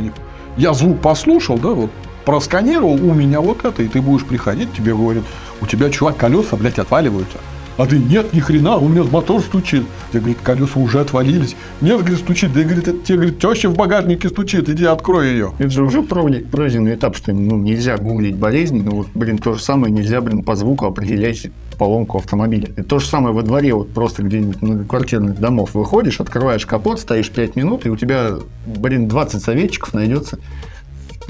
я 0.57 0.73
звук 0.73 1.01
послушал, 1.01 1.57
да, 1.57 1.69
вот 1.69 1.91
просканировал, 2.25 2.93
у 2.93 3.13
меня 3.13 3.41
вот 3.41 3.65
это, 3.65 3.83
и 3.83 3.87
ты 3.87 4.01
будешь 4.01 4.25
приходить, 4.25 4.73
тебе 4.73 4.93
говорят, 4.93 5.23
у 5.61 5.67
тебя, 5.67 5.89
чувак, 5.89 6.17
колеса, 6.17 6.55
блядь, 6.57 6.79
отваливаются. 6.79 7.37
А 7.77 7.85
ты, 7.85 7.97
нет, 7.97 8.33
ни 8.33 8.39
хрена, 8.39 8.77
у 8.77 8.87
меня 8.87 9.03
мотор 9.03 9.41
стучит. 9.41 9.83
Тебе, 10.11 10.19
говорит, 10.19 10.37
колеса 10.43 10.79
уже 10.79 10.99
отвалились. 10.99 11.55
Нет, 11.79 11.99
говорит, 11.99 12.19
стучит. 12.19 12.53
Да, 12.53 12.61
говорит, 12.61 12.87
это 12.87 12.99
тебе, 12.99 13.17
говорит, 13.17 13.39
теща 13.39 13.69
в 13.69 13.75
багажнике 13.75 14.29
стучит, 14.29 14.69
иди 14.69 14.85
открой 14.85 15.29
ее. 15.29 15.53
Это 15.57 15.69
же 15.69 15.83
уже 15.83 16.01
пройден- 16.01 16.47
пройденный 16.47 16.95
этап, 16.95 17.15
что 17.15 17.31
ну, 17.31 17.57
нельзя 17.57 17.97
гуглить 17.97 18.35
болезни, 18.35 18.81
ну 18.81 18.91
вот, 18.97 19.07
блин, 19.15 19.37
то 19.37 19.53
же 19.53 19.63
самое 19.63 19.91
нельзя, 19.91 20.21
блин, 20.21 20.43
по 20.43 20.55
звуку 20.55 20.85
определять 20.85 21.47
поломку 21.79 22.19
автомобиля. 22.19 22.69
И 22.77 22.83
то 22.83 22.99
же 22.99 23.07
самое 23.07 23.33
во 23.33 23.41
дворе, 23.41 23.73
вот 23.73 23.91
просто 23.93 24.21
где-нибудь 24.21 24.61
на 24.61 24.83
квартирных 24.83 25.39
домов 25.39 25.73
выходишь, 25.73 26.19
открываешь 26.19 26.65
капот, 26.65 26.99
стоишь 26.99 27.31
5 27.31 27.55
минут, 27.55 27.85
и 27.85 27.89
у 27.89 27.95
тебя, 27.95 28.33
блин, 28.67 29.07
20 29.07 29.41
советчиков 29.41 29.93
найдется, 29.95 30.37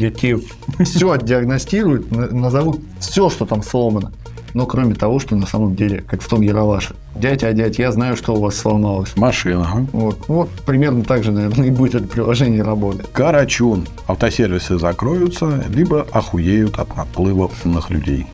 где 0.02 0.10
тебе 0.10 0.40
все 0.84 1.12
отдиагностируют, 1.12 2.12
на- 2.12 2.28
назовут 2.28 2.82
все, 3.00 3.30
что 3.30 3.46
там 3.46 3.62
сломано. 3.62 4.12
Но 4.54 4.66
кроме 4.66 4.96
того, 4.96 5.20
что 5.20 5.36
на 5.36 5.46
самом 5.46 5.76
деле, 5.76 6.02
как 6.02 6.22
в 6.22 6.28
том 6.28 6.42
Яроваше. 6.42 6.96
Дядя, 7.16 7.48
а 7.48 7.54
дядь, 7.54 7.78
я 7.80 7.92
знаю, 7.92 8.18
что 8.18 8.34
у 8.34 8.42
вас 8.42 8.56
сломалось. 8.56 9.16
Машина. 9.16 9.64
ага. 9.66 9.88
Вот, 9.94 10.28
вот 10.28 10.50
примерно 10.66 11.04
так 11.04 11.24
же, 11.24 11.32
наверное, 11.32 11.68
и 11.68 11.72
будет 11.72 11.96
это 11.96 12.08
приложение 12.08 12.64
работать. 12.64 13.10
Карачун. 13.14 13.88
Автосервисы 14.08 14.78
закроются, 14.78 15.64
либо 15.70 16.06
охуеют 16.12 16.80
от 16.80 16.98
наплыва 16.98 17.50
умных 17.64 17.90
людей. 17.92 18.26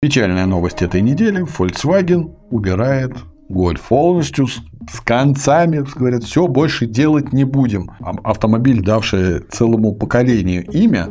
Печальная 0.00 0.46
новость 0.46 0.82
этой 0.82 1.00
недели. 1.00 1.42
Volkswagen 1.44 2.34
убирает 2.50 3.12
Golf 3.48 3.80
полностью 3.88 4.46
с, 4.46 4.60
концами. 5.04 5.84
Говорят, 5.94 6.24
все, 6.24 6.46
больше 6.46 6.86
делать 6.86 7.32
не 7.32 7.44
будем. 7.44 7.90
Автомобиль, 8.24 8.82
давший 8.82 9.40
целому 9.40 9.94
поколению 9.94 10.64
имя, 10.70 11.08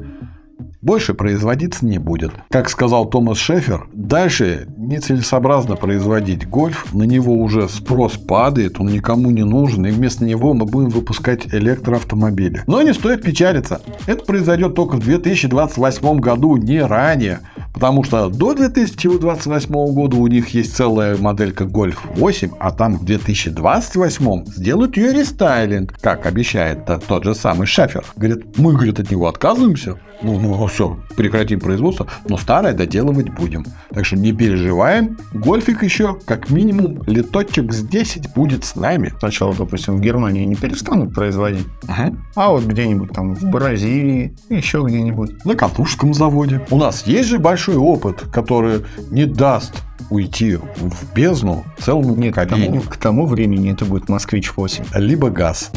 больше 0.82 1.14
производиться 1.14 1.86
не 1.86 1.98
будет. 1.98 2.32
Как 2.50 2.70
сказал 2.70 3.10
Томас 3.10 3.38
Шефер, 3.38 3.88
дальше 3.94 4.68
нецелесообразно 4.78 5.76
производить 5.76 6.48
гольф, 6.48 6.94
на 6.94 7.04
него 7.04 7.34
уже 7.34 7.68
спрос 7.68 8.14
падает, 8.14 8.80
он 8.80 8.88
никому 8.88 9.32
не 9.32 9.44
нужен, 9.44 9.86
и 9.86 9.92
вместо 9.92 10.26
него 10.26 10.54
мы 10.54 10.66
будем 10.66 10.90
выпускать 10.90 11.48
электроавтомобили. 11.54 12.64
Но 12.68 12.82
не 12.82 12.94
стоит 12.94 13.24
печалиться, 13.24 13.82
это 14.06 14.24
произойдет 14.24 14.76
только 14.76 14.96
в 14.96 15.00
2028 15.00 16.20
году, 16.20 16.58
не 16.58 16.82
ранее, 16.82 17.40
потому 17.74 18.04
что 18.04 18.30
до 18.30 18.54
2028 18.54 19.74
года 19.94 20.18
у 20.18 20.28
них 20.28 20.50
есть 20.50 20.76
целая 20.76 21.18
моделька 21.18 21.66
Golf 21.66 21.98
8, 22.16 22.52
а 22.60 22.72
там 22.72 22.98
в 22.98 23.06
2028 23.06 24.46
сделают 24.46 24.98
ее 24.98 25.14
рестайлинг, 25.14 25.94
как 26.00 26.26
обещает 26.26 26.80
тот 27.08 27.24
же 27.24 27.36
самый 27.36 27.68
Шефер. 27.68 28.06
Говорит, 28.16 28.58
мы, 28.58 28.74
говорит, 28.74 29.00
от 29.00 29.12
него 29.12 29.28
отказываемся, 29.28 29.98
ну, 30.22 30.40
ну 30.40 30.67
все, 30.68 30.98
прекратим 31.16 31.60
производство, 31.60 32.08
но 32.28 32.38
старое 32.38 32.74
доделывать 32.74 33.30
будем. 33.30 33.66
Так 33.90 34.06
что 34.06 34.18
не 34.18 34.34
переживаем, 34.34 35.18
гольфик 35.34 35.84
еще 35.84 36.18
как 36.26 36.50
минимум 36.50 37.04
леточек 37.08 37.74
с 37.74 37.82
10 37.82 38.34
будет 38.34 38.66
с 38.66 38.76
нами. 38.76 39.14
Сначала, 39.20 39.54
допустим, 39.54 39.98
в 39.98 40.02
Германии 40.02 40.46
не 40.46 40.56
перестанут 40.56 41.14
производить, 41.14 41.68
а 42.36 42.52
вот 42.52 42.64
где-нибудь 42.64 43.12
там 43.12 43.36
в 43.36 43.44
Бразилии, 43.46 44.36
еще 44.50 44.84
где-нибудь. 44.86 45.46
На 45.46 45.56
Катушском 45.56 46.14
заводе. 46.14 46.62
У 46.70 46.78
нас 46.78 47.06
есть 47.08 47.30
же 47.30 47.40
большой 47.40 47.76
опыт, 47.76 48.22
который 48.32 48.86
не 49.12 49.26
даст 49.26 49.84
уйти 50.10 50.56
в 50.56 51.14
бездну 51.14 51.66
целому 51.80 52.16
Нет, 52.16 52.36
к 52.36 52.46
тому, 52.46 52.82
к 52.82 52.98
тому 52.98 53.26
времени 53.26 53.72
это 53.72 53.86
будет 53.86 54.10
Москвич 54.10 54.52
8. 54.56 54.86
Либо 54.96 55.30
газ. 55.30 55.72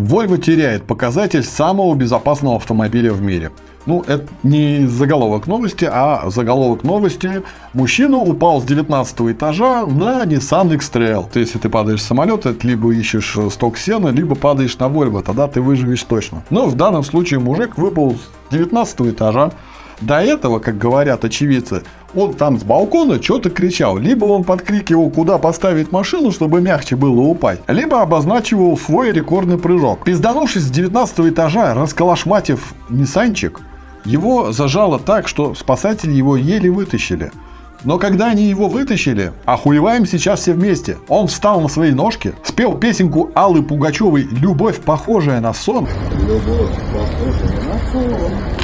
Volvo 0.00 0.38
теряет 0.38 0.84
показатель 0.84 1.42
самого 1.42 1.94
безопасного 1.94 2.56
автомобиля 2.56 3.12
в 3.12 3.20
мире. 3.20 3.52
Ну, 3.86 4.02
это 4.06 4.26
не 4.42 4.86
заголовок 4.86 5.46
новости, 5.46 5.88
а 5.90 6.28
заголовок 6.30 6.84
новости. 6.84 7.42
Мужчина 7.72 8.18
упал 8.18 8.60
с 8.60 8.64
19 8.64 9.20
этажа 9.32 9.86
на 9.86 10.24
Nissan 10.24 10.74
X-Trail. 10.74 11.26
То 11.30 11.38
есть, 11.38 11.52
если 11.52 11.58
ты 11.58 11.68
падаешь 11.68 12.02
с 12.02 12.06
самолета, 12.06 12.52
ты 12.54 12.68
либо 12.68 12.92
ищешь 12.92 13.36
сток 13.50 13.78
сена, 13.78 14.08
либо 14.08 14.34
падаешь 14.34 14.78
на 14.78 14.84
Volvo, 14.84 15.22
тогда 15.22 15.48
ты 15.48 15.60
выживешь 15.60 16.02
точно. 16.02 16.44
Но 16.50 16.66
в 16.66 16.76
данном 16.76 17.04
случае 17.04 17.40
мужик 17.40 17.78
выпал 17.78 18.16
с 18.16 18.52
19 18.52 19.00
этажа. 19.02 19.52
До 20.00 20.18
этого, 20.18 20.60
как 20.60 20.78
говорят 20.78 21.24
очевидцы, 21.26 21.82
он 22.14 22.34
там 22.34 22.58
с 22.58 22.64
балкона 22.64 23.22
что-то 23.22 23.50
кричал. 23.50 23.98
Либо 23.98 24.24
он 24.24 24.44
подкрикивал, 24.44 25.10
куда 25.10 25.38
поставить 25.38 25.92
машину, 25.92 26.32
чтобы 26.32 26.60
мягче 26.60 26.96
было 26.96 27.20
упасть, 27.20 27.62
либо 27.68 28.02
обозначивал 28.02 28.76
свой 28.76 29.12
рекордный 29.12 29.58
прыжок. 29.58 30.04
Пизданувшись 30.04 30.62
с 30.62 30.70
19 30.70 31.20
этажа, 31.30 31.74
расколошматив 31.74 32.74
Ниссанчик, 32.88 33.60
его 34.04 34.52
зажало 34.52 34.98
так, 34.98 35.28
что 35.28 35.54
спасатели 35.54 36.12
его 36.12 36.36
еле 36.36 36.70
вытащили. 36.70 37.30
Но 37.84 37.98
когда 37.98 38.26
они 38.26 38.44
его 38.44 38.68
вытащили, 38.68 39.32
охуеваем 39.46 40.06
сейчас 40.06 40.40
все 40.40 40.52
вместе. 40.52 40.98
Он 41.08 41.28
встал 41.28 41.60
на 41.60 41.68
свои 41.68 41.92
ножки, 41.92 42.34
спел 42.44 42.76
песенку 42.76 43.30
Аллы 43.34 43.62
Пугачевой 43.62 44.24
«Любовь, 44.24 44.80
похожая 44.80 45.40
на 45.40 45.54
сон». 45.54 45.88
Любовь, 46.12 46.76
похожая 46.92 47.64
на 47.64 47.92
сон 47.92 48.59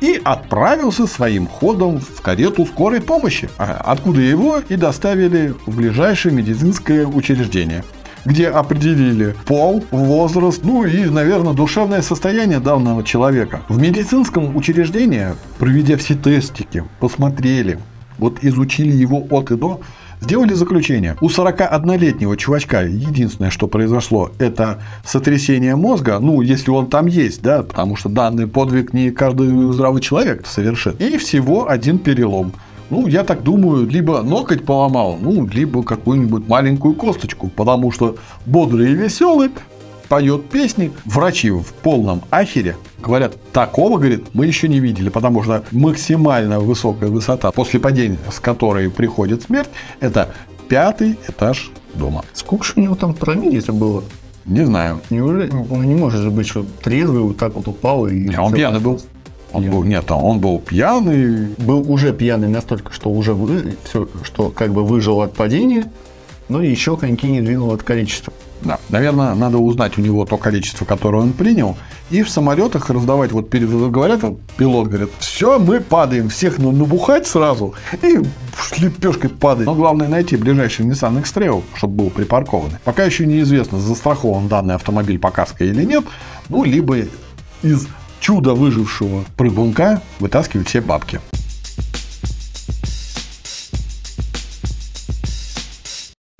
и 0.00 0.20
отправился 0.22 1.06
своим 1.06 1.46
ходом 1.46 2.00
в 2.00 2.20
карету 2.20 2.66
скорой 2.66 3.00
помощи, 3.00 3.48
откуда 3.58 4.20
его 4.20 4.60
и 4.68 4.76
доставили 4.76 5.54
в 5.66 5.76
ближайшее 5.76 6.34
медицинское 6.34 7.06
учреждение 7.06 7.84
где 8.24 8.48
определили 8.48 9.34
пол, 9.44 9.84
возраст, 9.90 10.60
ну 10.64 10.84
и, 10.84 11.04
наверное, 11.10 11.52
душевное 11.52 12.02
состояние 12.02 12.58
данного 12.58 13.04
человека. 13.04 13.60
В 13.68 13.78
медицинском 13.78 14.56
учреждении, 14.56 15.34
проведя 15.58 15.96
все 15.96 16.14
тестики, 16.14 16.84
посмотрели, 17.00 17.78
вот 18.18 18.42
изучили 18.42 18.92
его 18.96 19.26
от 19.30 19.50
и 19.50 19.56
до, 19.56 19.80
Сделали 20.24 20.54
заключение. 20.54 21.18
У 21.20 21.28
41-летнего 21.28 22.38
чувачка 22.38 22.80
единственное, 22.80 23.50
что 23.50 23.66
произошло, 23.66 24.30
это 24.38 24.80
сотрясение 25.04 25.76
мозга, 25.76 26.18
ну, 26.18 26.40
если 26.40 26.70
он 26.70 26.86
там 26.86 27.04
есть, 27.04 27.42
да, 27.42 27.62
потому 27.62 27.94
что 27.94 28.08
данный 28.08 28.46
подвиг 28.46 28.94
не 28.94 29.10
каждый 29.10 29.70
здравый 29.74 30.00
человек 30.00 30.46
совершит. 30.46 30.98
И 30.98 31.18
всего 31.18 31.68
один 31.68 31.98
перелом. 31.98 32.54
Ну, 32.88 33.06
я 33.06 33.22
так 33.22 33.42
думаю, 33.42 33.86
либо 33.86 34.22
ноготь 34.22 34.64
поломал, 34.64 35.18
ну, 35.20 35.46
либо 35.46 35.82
какую-нибудь 35.82 36.48
маленькую 36.48 36.94
косточку, 36.94 37.50
потому 37.54 37.92
что 37.92 38.16
бодрый 38.46 38.92
и 38.92 38.94
веселый, 38.94 39.50
поет 40.08 40.48
песни. 40.48 40.90
Врачи 41.04 41.50
в 41.50 41.66
полном 41.82 42.22
ахере 42.30 42.76
говорят, 43.04 43.36
такого, 43.52 43.98
говорит, 43.98 44.26
мы 44.34 44.46
еще 44.46 44.68
не 44.68 44.80
видели, 44.80 45.08
потому 45.08 45.42
что 45.42 45.64
максимально 45.70 46.60
высокая 46.60 47.08
высота, 47.08 47.50
после 47.52 47.80
падения, 47.80 48.18
с 48.30 48.40
которой 48.40 48.90
приходит 48.90 49.42
смерть, 49.42 49.68
это 50.00 50.34
пятый 50.68 51.18
этаж 51.28 51.70
дома. 51.94 52.24
Сколько 52.32 52.64
же 52.64 52.72
у 52.76 52.80
него 52.80 52.94
там 52.94 53.14
промилле 53.14 53.60
было? 53.72 54.02
Не 54.44 54.64
знаю. 54.66 55.00
Неужели 55.10 55.50
он 55.70 55.86
не 55.86 55.94
может 55.94 56.20
же 56.20 56.30
быть, 56.30 56.46
что 56.48 56.66
трезвый 56.82 57.22
вот 57.22 57.38
так 57.38 57.54
вот 57.54 57.66
упал 57.68 58.06
и... 58.06 58.14
Не, 58.14 58.38
он 58.38 58.52
пьяный 58.52 58.80
был. 58.80 59.00
Он 59.52 59.70
был, 59.70 59.84
нет, 59.84 60.10
он 60.10 60.40
был 60.40 60.58
пьяный. 60.58 61.48
Был 61.58 61.90
уже 61.90 62.12
пьяный 62.12 62.48
настолько, 62.48 62.92
что 62.92 63.10
уже 63.10 63.34
вы, 63.34 63.76
все, 63.84 64.08
что 64.24 64.50
как 64.50 64.72
бы 64.72 64.84
выжил 64.84 65.22
от 65.22 65.34
падения, 65.34 65.90
но 66.48 66.60
еще 66.60 66.96
коньки 66.96 67.28
не 67.28 67.40
двинул 67.40 67.72
от 67.72 67.82
количества. 67.82 68.32
Да, 68.62 68.78
наверное, 68.88 69.34
надо 69.34 69.58
узнать 69.58 69.96
у 69.98 70.00
него 70.00 70.24
то 70.24 70.36
количество, 70.36 70.84
которое 70.84 71.22
он 71.22 71.32
принял, 71.32 71.76
и 72.10 72.22
в 72.22 72.28
самолетах 72.28 72.90
раздавать, 72.90 73.32
вот 73.32 73.50
перед 73.50 73.70
говорят, 73.90 74.22
пилот 74.56 74.88
говорит, 74.88 75.10
все, 75.18 75.58
мы 75.58 75.80
падаем, 75.80 76.28
всех 76.28 76.58
набухать 76.58 77.26
сразу, 77.26 77.74
и 78.02 78.18
лепешкой 78.78 79.30
падать. 79.30 79.66
Но 79.66 79.74
главное 79.74 80.08
найти 80.08 80.36
ближайший 80.36 80.86
Nissan 80.86 81.20
X-Trail, 81.20 81.62
чтобы 81.74 81.94
был 81.94 82.10
припаркованный. 82.10 82.78
Пока 82.84 83.04
еще 83.04 83.26
неизвестно, 83.26 83.78
застрахован 83.78 84.48
данный 84.48 84.74
автомобиль 84.74 85.18
по 85.18 85.30
каско 85.30 85.64
или 85.64 85.84
нет, 85.84 86.04
ну, 86.48 86.64
либо 86.64 86.98
из 87.62 87.86
чудо 88.20 88.54
выжившего 88.54 89.24
прыгунка 89.36 90.02
вытаскивать 90.18 90.68
все 90.68 90.80
бабки. 90.80 91.20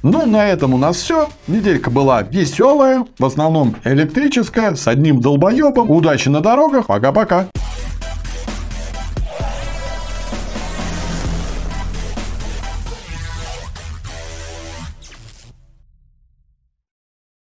Ну, 0.04 0.26
на 0.26 0.46
этом 0.46 0.74
у 0.74 0.76
нас 0.76 0.98
все. 0.98 1.30
Неделька 1.48 1.90
была 1.90 2.20
веселая, 2.20 3.06
в 3.18 3.24
основном 3.24 3.74
электрическая, 3.84 4.74
с 4.74 4.86
одним 4.86 5.22
долбоебом. 5.22 5.90
Удачи 5.90 6.28
на 6.28 6.42
дорогах, 6.42 6.88
пока-пока. 6.88 7.46